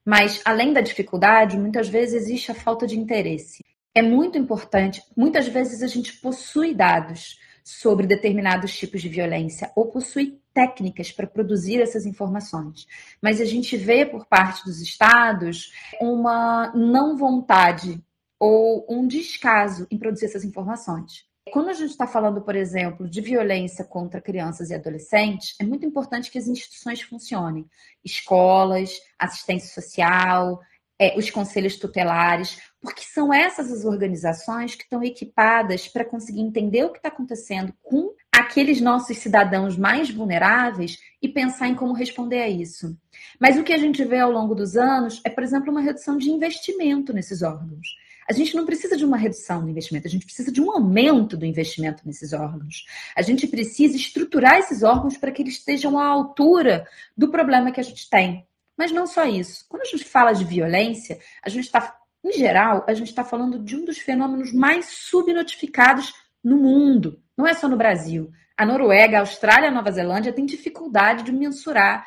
Mas, 0.03 0.41
além 0.43 0.73
da 0.73 0.81
dificuldade, 0.81 1.59
muitas 1.59 1.87
vezes 1.87 2.23
existe 2.23 2.51
a 2.51 2.55
falta 2.55 2.87
de 2.87 2.99
interesse. 2.99 3.63
É 3.95 4.01
muito 4.01 4.39
importante, 4.39 5.03
muitas 5.15 5.47
vezes 5.47 5.83
a 5.83 5.87
gente 5.87 6.15
possui 6.15 6.75
dados 6.75 7.39
sobre 7.63 8.07
determinados 8.07 8.75
tipos 8.75 9.03
de 9.03 9.11
violência 9.11 9.71
ou 9.77 9.91
possui 9.91 10.41
técnicas 10.55 11.13
para 11.13 11.27
produzir 11.27 11.83
essas 11.83 12.07
informações. 12.07 12.87
Mas 13.21 13.39
a 13.39 13.45
gente 13.45 13.77
vê 13.77 14.07
por 14.07 14.25
parte 14.25 14.65
dos 14.65 14.81
estados 14.81 15.75
uma 16.01 16.73
não 16.75 17.19
vontade 17.19 18.03
ou 18.41 18.87
um 18.89 19.07
descaso 19.07 19.87
em 19.91 19.99
produzir 19.99 20.25
essas 20.25 20.45
informações. 20.45 21.28
Quando 21.53 21.71
a 21.71 21.73
gente 21.73 21.91
está 21.91 22.07
falando, 22.07 22.41
por 22.41 22.55
exemplo, 22.55 23.09
de 23.09 23.21
violência 23.21 23.85
contra 23.85 24.21
crianças 24.21 24.71
e 24.71 24.75
adolescentes, 24.75 25.55
é 25.61 25.65
muito 25.65 25.85
importante 25.85 26.31
que 26.31 26.39
as 26.39 26.49
instituições 26.49 27.03
funcionem. 27.03 27.67
Escolas, 28.05 28.91
assistência 29.19 29.81
social, 29.81 30.61
é, 30.99 31.17
os 31.17 31.31
conselhos 31.31 31.77
tutelares, 31.77 32.61
porque 32.81 33.03
são 33.03 33.33
essas 33.33 33.73
as 33.73 33.85
organizações 33.85 34.75
que 34.75 34.83
estão 34.83 35.03
equipadas 35.03 35.87
para 35.87 36.05
conseguir 36.05 36.41
entender 36.41 36.85
o 36.85 36.91
que 36.91 36.99
está 36.99 37.09
acontecendo 37.09 37.73
com 37.83 38.15
aqueles 38.33 38.81
nossos 38.81 39.19
cidadãos 39.19 39.77
mais 39.77 40.11
vulneráveis 40.11 40.99
e 41.21 41.29
pensar 41.29 41.69
em 41.69 41.75
como 41.75 41.93
responder 41.93 42.43
a 42.43 42.49
isso. 42.49 42.97
Mas 43.39 43.57
o 43.57 43.65
que 43.65 43.73
a 43.73 43.79
gente 43.79 44.05
vê 44.05 44.19
ao 44.19 44.31
longo 44.31 44.55
dos 44.55 44.77
anos 44.77 45.21
é, 45.25 45.31
por 45.31 45.43
exemplo, 45.43 45.71
uma 45.71 45.81
redução 45.81 46.17
de 46.17 46.31
investimento 46.31 47.13
nesses 47.13 47.43
órgãos. 47.43 47.89
A 48.29 48.35
gente 48.35 48.55
não 48.55 48.67
precisa 48.67 48.95
de 48.95 49.07
uma 49.07 49.17
redução 49.17 49.65
do 49.65 49.71
investimento, 49.71 50.07
a 50.07 50.11
gente 50.11 50.27
precisa 50.27 50.53
de 50.53 50.61
um 50.61 50.71
aumento 50.71 51.35
do 51.35 51.47
investimento 51.47 52.03
nesses 52.05 52.35
órgãos. 52.35 52.85
A 53.17 53.23
gente 53.23 53.47
precisa 53.47 53.97
estruturar 53.97 54.59
esses 54.59 54.83
órgãos 54.83 55.17
para 55.17 55.33
que 55.33 55.41
eles 55.41 55.55
estejam 55.55 55.99
à 55.99 56.05
altura 56.05 56.87
do 57.17 57.31
problema 57.31 57.73
que 57.73 57.81
a 57.81 57.83
gente 57.83 58.09
tem. 58.11 58.47
Mas 58.77 58.93
não 58.93 59.07
só 59.07 59.25
isso. 59.25 59.65
Quando 59.67 59.81
a 59.81 59.87
gente 59.87 60.05
fala 60.05 60.35
de 60.35 60.45
violência, 60.45 61.19
a 61.43 61.49
gente 61.49 61.65
está, 61.65 61.97
em 62.23 62.33
geral, 62.33 62.85
a 62.87 62.93
gente 62.93 63.09
está 63.09 63.25
falando 63.25 63.59
de 63.59 63.75
um 63.75 63.87
dos 63.87 63.97
fenômenos 63.97 64.53
mais 64.53 64.85
subnotificados 64.85 66.13
no 66.45 66.59
mundo. 66.59 67.23
Não 67.35 67.47
é 67.47 67.55
só 67.55 67.67
no 67.67 67.79
Brasil. 67.79 68.31
A 68.59 68.67
Noruega, 68.67 69.17
a 69.17 69.21
Austrália, 69.21 69.71
a 69.71 69.73
Nova 69.73 69.91
Zelândia 69.91 70.35
têm 70.35 70.45
dificuldade 70.45 71.23
de 71.23 71.33
mensurar 71.33 72.07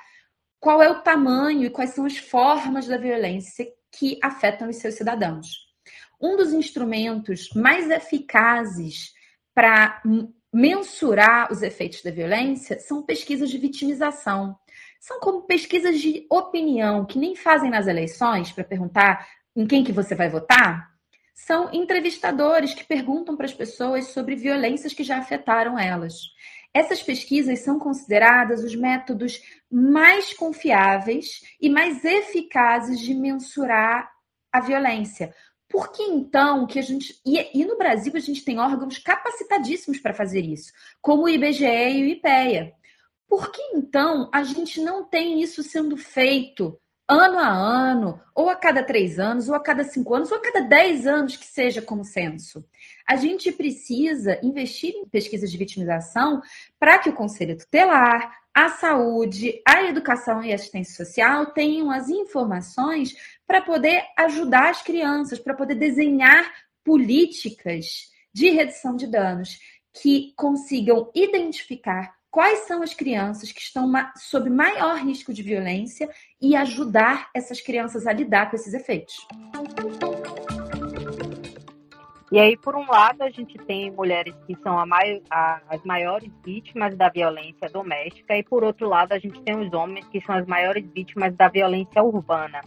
qual 0.60 0.84
é 0.84 0.90
o 0.92 1.02
tamanho 1.02 1.66
e 1.66 1.70
quais 1.72 1.96
são 1.96 2.06
as 2.06 2.18
formas 2.18 2.86
da 2.86 2.98
violência 2.98 3.66
que 3.92 4.20
afetam 4.22 4.70
os 4.70 4.76
seus 4.76 4.94
cidadãos 4.94 5.71
um 6.22 6.38
dos 6.38 6.54
instrumentos 6.54 7.50
mais 7.56 7.90
eficazes 7.90 9.14
para 9.54 10.02
mensurar 10.54 11.52
os 11.52 11.62
efeitos 11.62 12.02
da 12.02 12.12
violência 12.12 12.80
são 12.80 13.02
pesquisas 13.02 13.50
de 13.50 13.58
vitimização. 13.58 14.58
São 15.00 15.20
como 15.20 15.44
pesquisas 15.44 16.00
de 16.00 16.28
opinião 16.30 17.06
que 17.06 17.18
nem 17.18 17.36
fazem 17.36 17.72
nas 17.72 17.88
eleições 17.88 18.52
para 18.52 18.64
perguntar 18.64 19.28
em 19.56 19.66
quem 19.66 19.84
que 19.84 19.92
você 19.92 20.14
vai 20.14 20.30
votar. 20.30 20.92
São 21.34 21.74
entrevistadores 21.74 22.74
que 22.74 22.84
perguntam 22.84 23.36
para 23.36 23.46
as 23.46 23.54
pessoas 23.54 24.08
sobre 24.08 24.36
violências 24.36 24.94
que 24.94 25.04
já 25.04 25.18
afetaram 25.18 25.80
elas. 25.80 26.14
Essas 26.74 27.02
pesquisas 27.02 27.60
são 27.60 27.80
consideradas 27.80 28.64
os 28.64 28.76
métodos 28.76 29.42
mais 29.70 30.34
confiáveis 30.34 31.42
e 31.60 31.70
mais 31.70 32.06
eficazes 32.06 33.00
de 33.00 33.14
mensurar 33.14 34.10
a 34.52 34.60
violência, 34.60 35.34
por 35.72 35.92
que 35.92 36.04
então 36.04 36.68
que 36.68 36.78
a 36.78 36.82
gente. 36.82 37.20
E, 37.26 37.62
e, 37.62 37.66
no 37.66 37.78
Brasil 37.78 38.12
a 38.16 38.20
gente 38.20 38.44
tem 38.44 38.60
órgãos 38.60 38.98
capacitadíssimos 38.98 40.00
para 40.00 40.14
fazer 40.14 40.42
isso, 40.42 40.72
como 41.02 41.24
o 41.24 41.30
IBGE 41.30 41.66
e 41.66 42.04
o 42.04 42.08
IPEA. 42.08 42.74
Por 43.28 43.52
que 43.52 43.62
então 43.74 44.30
a 44.34 44.44
gente 44.44 44.82
não 44.82 45.06
tem 45.06 45.42
isso 45.42 45.64
sendo 45.64 45.96
feito 45.96 46.78
ano 47.12 47.40
a 47.40 47.50
ano, 47.50 48.22
ou 48.34 48.50
a 48.50 48.56
cada 48.56 48.82
três 48.82 49.20
anos, 49.20 49.50
ou 49.50 49.56
a 49.56 49.60
cada 49.60 49.84
cinco 49.84 50.16
anos, 50.16 50.32
ou 50.32 50.38
a 50.38 50.42
cada 50.42 50.62
dez 50.62 51.06
anos 51.06 51.36
que 51.36 51.46
seja 51.46 51.82
como 51.82 52.06
censo? 52.06 52.66
A 53.06 53.18
gente 53.18 53.52
precisa 53.52 54.40
investir 54.42 54.94
em 54.96 55.06
pesquisas 55.06 55.52
de 55.52 55.58
vitimização 55.58 56.42
para 56.80 56.98
que 57.00 57.10
o 57.10 57.14
Conselho 57.14 57.58
Tutelar, 57.58 58.40
a 58.54 58.70
saúde, 58.70 59.62
a 59.68 59.84
educação 59.84 60.42
e 60.42 60.52
a 60.52 60.56
assistência 60.56 61.06
social 61.06 61.48
tenham 61.48 61.92
as 61.92 62.08
informações 62.08 63.14
para 63.46 63.62
poder 63.62 64.04
ajudar 64.18 64.70
as 64.70 64.82
crianças, 64.82 65.38
para 65.38 65.54
poder 65.54 65.76
desenhar 65.76 66.50
políticas 66.84 68.10
de 68.34 68.50
redução 68.50 68.96
de 68.96 69.08
danos 69.08 69.60
que 69.94 70.34
consigam 70.38 71.12
identificar 71.14 72.21
quais 72.32 72.60
são 72.60 72.82
as 72.82 72.94
crianças 72.94 73.52
que 73.52 73.60
estão 73.60 73.92
sob 74.16 74.50
maior 74.50 74.98
risco 74.98 75.34
de 75.34 75.44
violência 75.44 76.10
e 76.42 76.56
ajudar 76.56 77.30
essas 77.36 77.60
crianças 77.60 78.08
a 78.08 78.14
lidar 78.14 78.50
com 78.50 78.56
esses 78.56 78.74
efeitos. 78.74 79.28
E 82.32 82.40
aí, 82.40 82.56
por 82.56 82.78
um 82.78 82.90
lado, 82.90 83.24
a 83.24 83.30
gente 83.30 83.58
tem 83.58 83.92
mulheres 83.92 84.34
que 84.48 84.56
são 84.64 84.80
a 84.80 84.86
a, 85.30 85.62
as 85.68 85.84
maiores 85.84 86.32
vítimas 86.46 86.96
da 86.96 87.10
violência 87.10 87.70
doméstica, 87.70 88.38
e 88.38 88.42
por 88.42 88.64
outro 88.64 88.88
lado, 88.88 89.12
a 89.12 89.20
gente 89.20 89.42
tem 89.42 89.60
os 89.60 89.74
homens 89.74 90.08
que 90.08 90.22
são 90.22 90.36
as 90.36 90.48
maiores 90.48 90.90
vítimas 90.94 91.36
da 91.36 91.50
violência 91.50 92.02
urbana. 92.02 92.62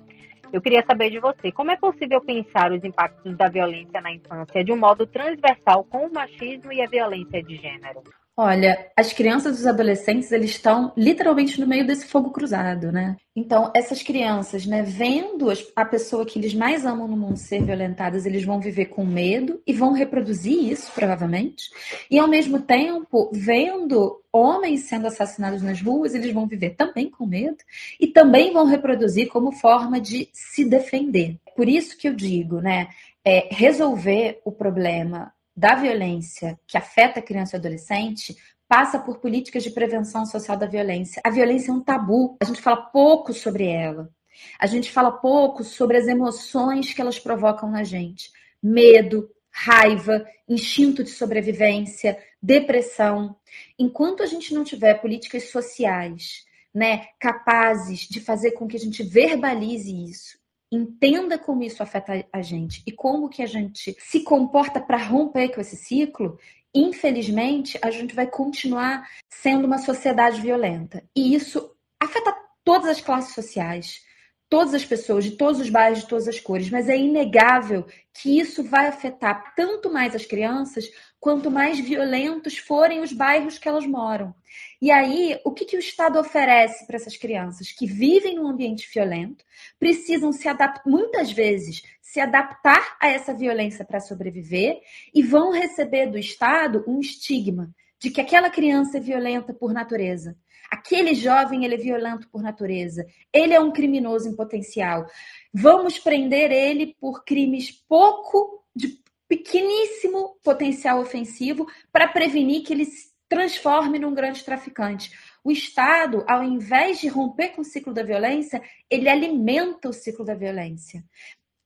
Eu 0.52 0.60
queria 0.60 0.84
saber 0.86 1.08
de 1.08 1.18
você, 1.18 1.50
como 1.50 1.70
é 1.70 1.76
possível 1.76 2.20
pensar 2.20 2.70
os 2.72 2.84
impactos 2.84 3.34
da 3.38 3.48
violência 3.48 4.02
na 4.02 4.12
infância 4.12 4.62
de 4.62 4.70
um 4.70 4.76
modo 4.76 5.06
transversal 5.06 5.82
com 5.84 6.06
o 6.06 6.12
machismo 6.12 6.70
e 6.70 6.82
a 6.82 6.86
violência 6.86 7.42
de 7.42 7.56
gênero? 7.56 8.02
Olha, 8.36 8.90
as 8.96 9.12
crianças 9.12 9.58
e 9.58 9.60
os 9.60 9.66
adolescentes, 9.66 10.32
eles 10.32 10.50
estão 10.50 10.92
literalmente 10.96 11.60
no 11.60 11.68
meio 11.68 11.86
desse 11.86 12.04
fogo 12.06 12.30
cruzado, 12.30 12.90
né? 12.90 13.16
Então, 13.36 13.70
essas 13.76 14.02
crianças, 14.02 14.66
né, 14.66 14.82
vendo 14.82 15.52
a 15.76 15.84
pessoa 15.84 16.26
que 16.26 16.36
eles 16.36 16.52
mais 16.52 16.84
amam 16.84 17.06
no 17.06 17.16
mundo 17.16 17.36
ser 17.36 17.62
violentadas, 17.62 18.26
eles 18.26 18.44
vão 18.44 18.60
viver 18.60 18.86
com 18.86 19.04
medo 19.06 19.62
e 19.64 19.72
vão 19.72 19.92
reproduzir 19.92 20.72
isso, 20.72 20.90
provavelmente. 20.92 21.70
E, 22.10 22.18
ao 22.18 22.26
mesmo 22.26 22.60
tempo, 22.60 23.30
vendo 23.32 24.20
homens 24.32 24.80
sendo 24.82 25.06
assassinados 25.06 25.62
nas 25.62 25.80
ruas, 25.80 26.12
eles 26.12 26.32
vão 26.32 26.48
viver 26.48 26.70
também 26.70 27.08
com 27.08 27.24
medo 27.24 27.58
e 28.00 28.08
também 28.08 28.52
vão 28.52 28.66
reproduzir 28.66 29.28
como 29.28 29.52
forma 29.52 30.00
de 30.00 30.28
se 30.32 30.64
defender. 30.64 31.36
Por 31.54 31.68
isso 31.68 31.96
que 31.96 32.08
eu 32.08 32.14
digo, 32.14 32.60
né, 32.60 32.88
é, 33.24 33.48
resolver 33.52 34.40
o 34.44 34.50
problema 34.50 35.32
da 35.56 35.74
violência 35.74 36.58
que 36.66 36.76
afeta 36.76 37.20
a 37.20 37.22
criança 37.22 37.56
e 37.56 37.58
adolescente 37.58 38.36
passa 38.68 38.98
por 38.98 39.18
políticas 39.18 39.62
de 39.62 39.70
prevenção 39.70 40.26
social 40.26 40.56
da 40.56 40.66
violência. 40.66 41.20
A 41.24 41.30
violência 41.30 41.70
é 41.70 41.74
um 41.74 41.80
tabu, 41.80 42.36
a 42.40 42.44
gente 42.44 42.60
fala 42.60 42.76
pouco 42.76 43.32
sobre 43.32 43.68
ela. 43.68 44.10
A 44.58 44.66
gente 44.66 44.90
fala 44.90 45.12
pouco 45.12 45.62
sobre 45.62 45.96
as 45.96 46.08
emoções 46.08 46.92
que 46.92 47.00
elas 47.00 47.18
provocam 47.18 47.70
na 47.70 47.84
gente. 47.84 48.32
Medo, 48.62 49.30
raiva, 49.50 50.26
instinto 50.48 51.04
de 51.04 51.10
sobrevivência, 51.10 52.18
depressão. 52.42 53.36
Enquanto 53.78 54.22
a 54.22 54.26
gente 54.26 54.52
não 54.52 54.64
tiver 54.64 54.94
políticas 54.94 55.50
sociais, 55.50 56.44
né, 56.74 57.06
capazes 57.20 58.00
de 58.00 58.20
fazer 58.20 58.52
com 58.52 58.66
que 58.66 58.76
a 58.76 58.80
gente 58.80 59.04
verbalize 59.04 59.94
isso 60.04 60.43
entenda 60.74 61.38
como 61.38 61.62
isso 61.62 61.82
afeta 61.82 62.26
a 62.32 62.42
gente 62.42 62.82
e 62.86 62.92
como 62.92 63.28
que 63.28 63.42
a 63.42 63.46
gente 63.46 63.96
se 63.98 64.20
comporta 64.20 64.80
para 64.80 64.96
romper 64.96 65.54
com 65.54 65.60
esse 65.60 65.76
ciclo, 65.76 66.38
infelizmente, 66.74 67.78
a 67.82 67.90
gente 67.90 68.14
vai 68.14 68.26
continuar 68.26 69.08
sendo 69.28 69.66
uma 69.66 69.78
sociedade 69.78 70.40
violenta. 70.40 71.02
E 71.14 71.34
isso 71.34 71.70
afeta 72.00 72.34
todas 72.64 72.88
as 72.88 73.00
classes 73.00 73.34
sociais, 73.34 74.00
todas 74.48 74.74
as 74.74 74.84
pessoas, 74.84 75.24
de 75.24 75.32
todos 75.32 75.60
os 75.60 75.70
bairros, 75.70 76.00
de 76.00 76.08
todas 76.08 76.28
as 76.28 76.40
cores, 76.40 76.70
mas 76.70 76.88
é 76.88 76.96
inegável 76.96 77.86
que 78.12 78.38
isso 78.38 78.62
vai 78.62 78.86
afetar 78.86 79.54
tanto 79.56 79.92
mais 79.92 80.14
as 80.14 80.24
crianças 80.24 80.88
quanto 81.24 81.50
mais 81.50 81.80
violentos 81.80 82.58
forem 82.58 83.00
os 83.00 83.10
bairros 83.10 83.56
que 83.56 83.66
elas 83.66 83.86
moram. 83.86 84.34
E 84.78 84.90
aí, 84.90 85.40
o 85.42 85.52
que, 85.52 85.64
que 85.64 85.74
o 85.74 85.78
Estado 85.78 86.18
oferece 86.18 86.86
para 86.86 86.96
essas 86.96 87.16
crianças 87.16 87.72
que 87.72 87.86
vivem 87.86 88.34
num 88.34 88.46
ambiente 88.46 88.86
violento, 88.92 89.42
precisam 89.78 90.32
se 90.32 90.46
adaptar, 90.48 90.82
muitas 90.84 91.32
vezes, 91.32 91.82
se 92.02 92.20
adaptar 92.20 92.98
a 93.00 93.08
essa 93.08 93.32
violência 93.32 93.86
para 93.86 94.00
sobreviver 94.00 94.82
e 95.14 95.22
vão 95.22 95.50
receber 95.50 96.10
do 96.10 96.18
Estado 96.18 96.84
um 96.86 97.00
estigma 97.00 97.74
de 97.98 98.10
que 98.10 98.20
aquela 98.20 98.50
criança 98.50 98.98
é 98.98 99.00
violenta 99.00 99.54
por 99.54 99.72
natureza. 99.72 100.36
Aquele 100.70 101.14
jovem 101.14 101.64
ele 101.64 101.76
é 101.76 101.78
violento 101.78 102.28
por 102.28 102.42
natureza. 102.42 103.06
Ele 103.32 103.54
é 103.54 103.60
um 103.60 103.72
criminoso 103.72 104.28
em 104.28 104.36
potencial. 104.36 105.06
Vamos 105.54 105.98
prender 105.98 106.52
ele 106.52 106.94
por 107.00 107.24
crimes 107.24 107.70
pouco 107.70 108.62
de 108.76 109.02
pequeníssimo 109.28 110.38
potencial 110.42 111.00
ofensivo 111.00 111.66
para 111.92 112.08
prevenir 112.08 112.62
que 112.62 112.72
ele 112.72 112.84
se 112.84 113.14
transforme 113.28 113.98
num 113.98 114.14
grande 114.14 114.44
traficante. 114.44 115.10
O 115.42 115.50
Estado, 115.50 116.24
ao 116.28 116.42
invés 116.42 117.00
de 117.00 117.08
romper 117.08 117.48
com 117.50 117.62
o 117.62 117.64
ciclo 117.64 117.92
da 117.92 118.02
violência, 118.02 118.62
ele 118.90 119.08
alimenta 119.08 119.88
o 119.88 119.92
ciclo 119.92 120.24
da 120.24 120.34
violência. 120.34 121.04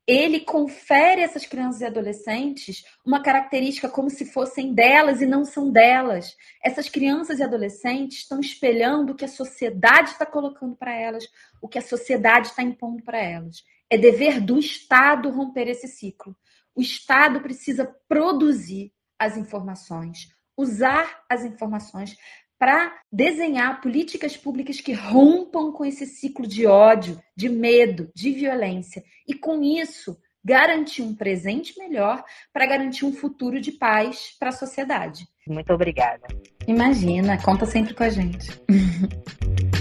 Ele 0.06 0.40
confere 0.40 1.20
a 1.20 1.24
essas 1.24 1.44
crianças 1.44 1.82
e 1.82 1.84
adolescentes 1.84 2.82
uma 3.04 3.22
característica 3.22 3.90
como 3.90 4.08
se 4.08 4.24
fossem 4.24 4.72
delas 4.72 5.20
e 5.20 5.26
não 5.26 5.44
são 5.44 5.70
delas. 5.70 6.34
Essas 6.64 6.88
crianças 6.88 7.38
e 7.38 7.42
adolescentes 7.42 8.20
estão 8.20 8.40
espelhando 8.40 9.12
o 9.12 9.14
que 9.14 9.26
a 9.26 9.28
sociedade 9.28 10.12
está 10.12 10.24
colocando 10.24 10.74
para 10.74 10.94
elas, 10.94 11.28
o 11.60 11.68
que 11.68 11.78
a 11.78 11.82
sociedade 11.82 12.46
está 12.48 12.62
impondo 12.62 13.02
para 13.02 13.18
elas. 13.18 13.62
É 13.90 13.98
dever 13.98 14.40
do 14.40 14.58
Estado 14.58 15.28
romper 15.28 15.68
esse 15.68 15.86
ciclo. 15.86 16.34
O 16.78 16.80
Estado 16.80 17.40
precisa 17.40 17.92
produzir 18.08 18.92
as 19.18 19.36
informações, 19.36 20.28
usar 20.56 21.24
as 21.28 21.44
informações 21.44 22.16
para 22.56 22.96
desenhar 23.10 23.80
políticas 23.80 24.36
públicas 24.36 24.80
que 24.80 24.92
rompam 24.92 25.72
com 25.72 25.84
esse 25.84 26.06
ciclo 26.06 26.46
de 26.46 26.68
ódio, 26.68 27.20
de 27.36 27.48
medo, 27.48 28.08
de 28.14 28.30
violência 28.30 29.02
e 29.26 29.34
com 29.34 29.60
isso 29.60 30.16
garantir 30.44 31.02
um 31.02 31.16
presente 31.16 31.76
melhor 31.76 32.22
para 32.52 32.64
garantir 32.64 33.04
um 33.04 33.12
futuro 33.12 33.60
de 33.60 33.72
paz 33.72 34.36
para 34.38 34.50
a 34.50 34.52
sociedade. 34.52 35.26
Muito 35.48 35.72
obrigada. 35.72 36.28
Imagina, 36.64 37.42
conta 37.42 37.66
sempre 37.66 37.92
com 37.92 38.04
a 38.04 38.08
gente. 38.08 38.52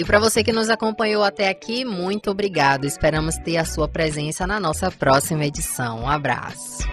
E 0.00 0.04
para 0.04 0.18
você 0.18 0.42
que 0.42 0.50
nos 0.50 0.70
acompanhou 0.70 1.22
até 1.22 1.50
aqui, 1.50 1.84
muito 1.84 2.30
obrigado. 2.30 2.86
Esperamos 2.86 3.36
ter 3.36 3.58
a 3.58 3.66
sua 3.66 3.86
presença 3.86 4.46
na 4.46 4.58
nossa 4.58 4.90
próxima 4.90 5.44
edição. 5.44 6.04
Um 6.04 6.08
abraço. 6.08 6.88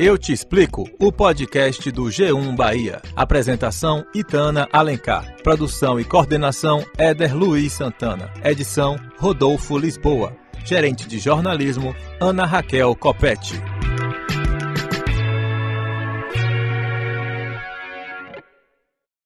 Eu 0.00 0.16
te 0.16 0.32
explico 0.32 0.88
o 0.98 1.12
podcast 1.12 1.90
do 1.90 2.04
G1 2.04 2.56
Bahia. 2.56 3.02
Apresentação 3.14 4.06
Itana 4.14 4.66
Alencar. 4.72 5.36
Produção 5.42 6.00
e 6.00 6.04
coordenação 6.04 6.82
Éder 6.96 7.36
Luiz 7.36 7.74
Santana. 7.74 8.32
Edição 8.42 8.96
Rodolfo 9.18 9.76
Lisboa. 9.76 10.34
Gerente 10.64 11.06
de 11.06 11.18
jornalismo 11.18 11.94
Ana 12.18 12.46
Raquel 12.46 12.96
Copete. 12.96 13.60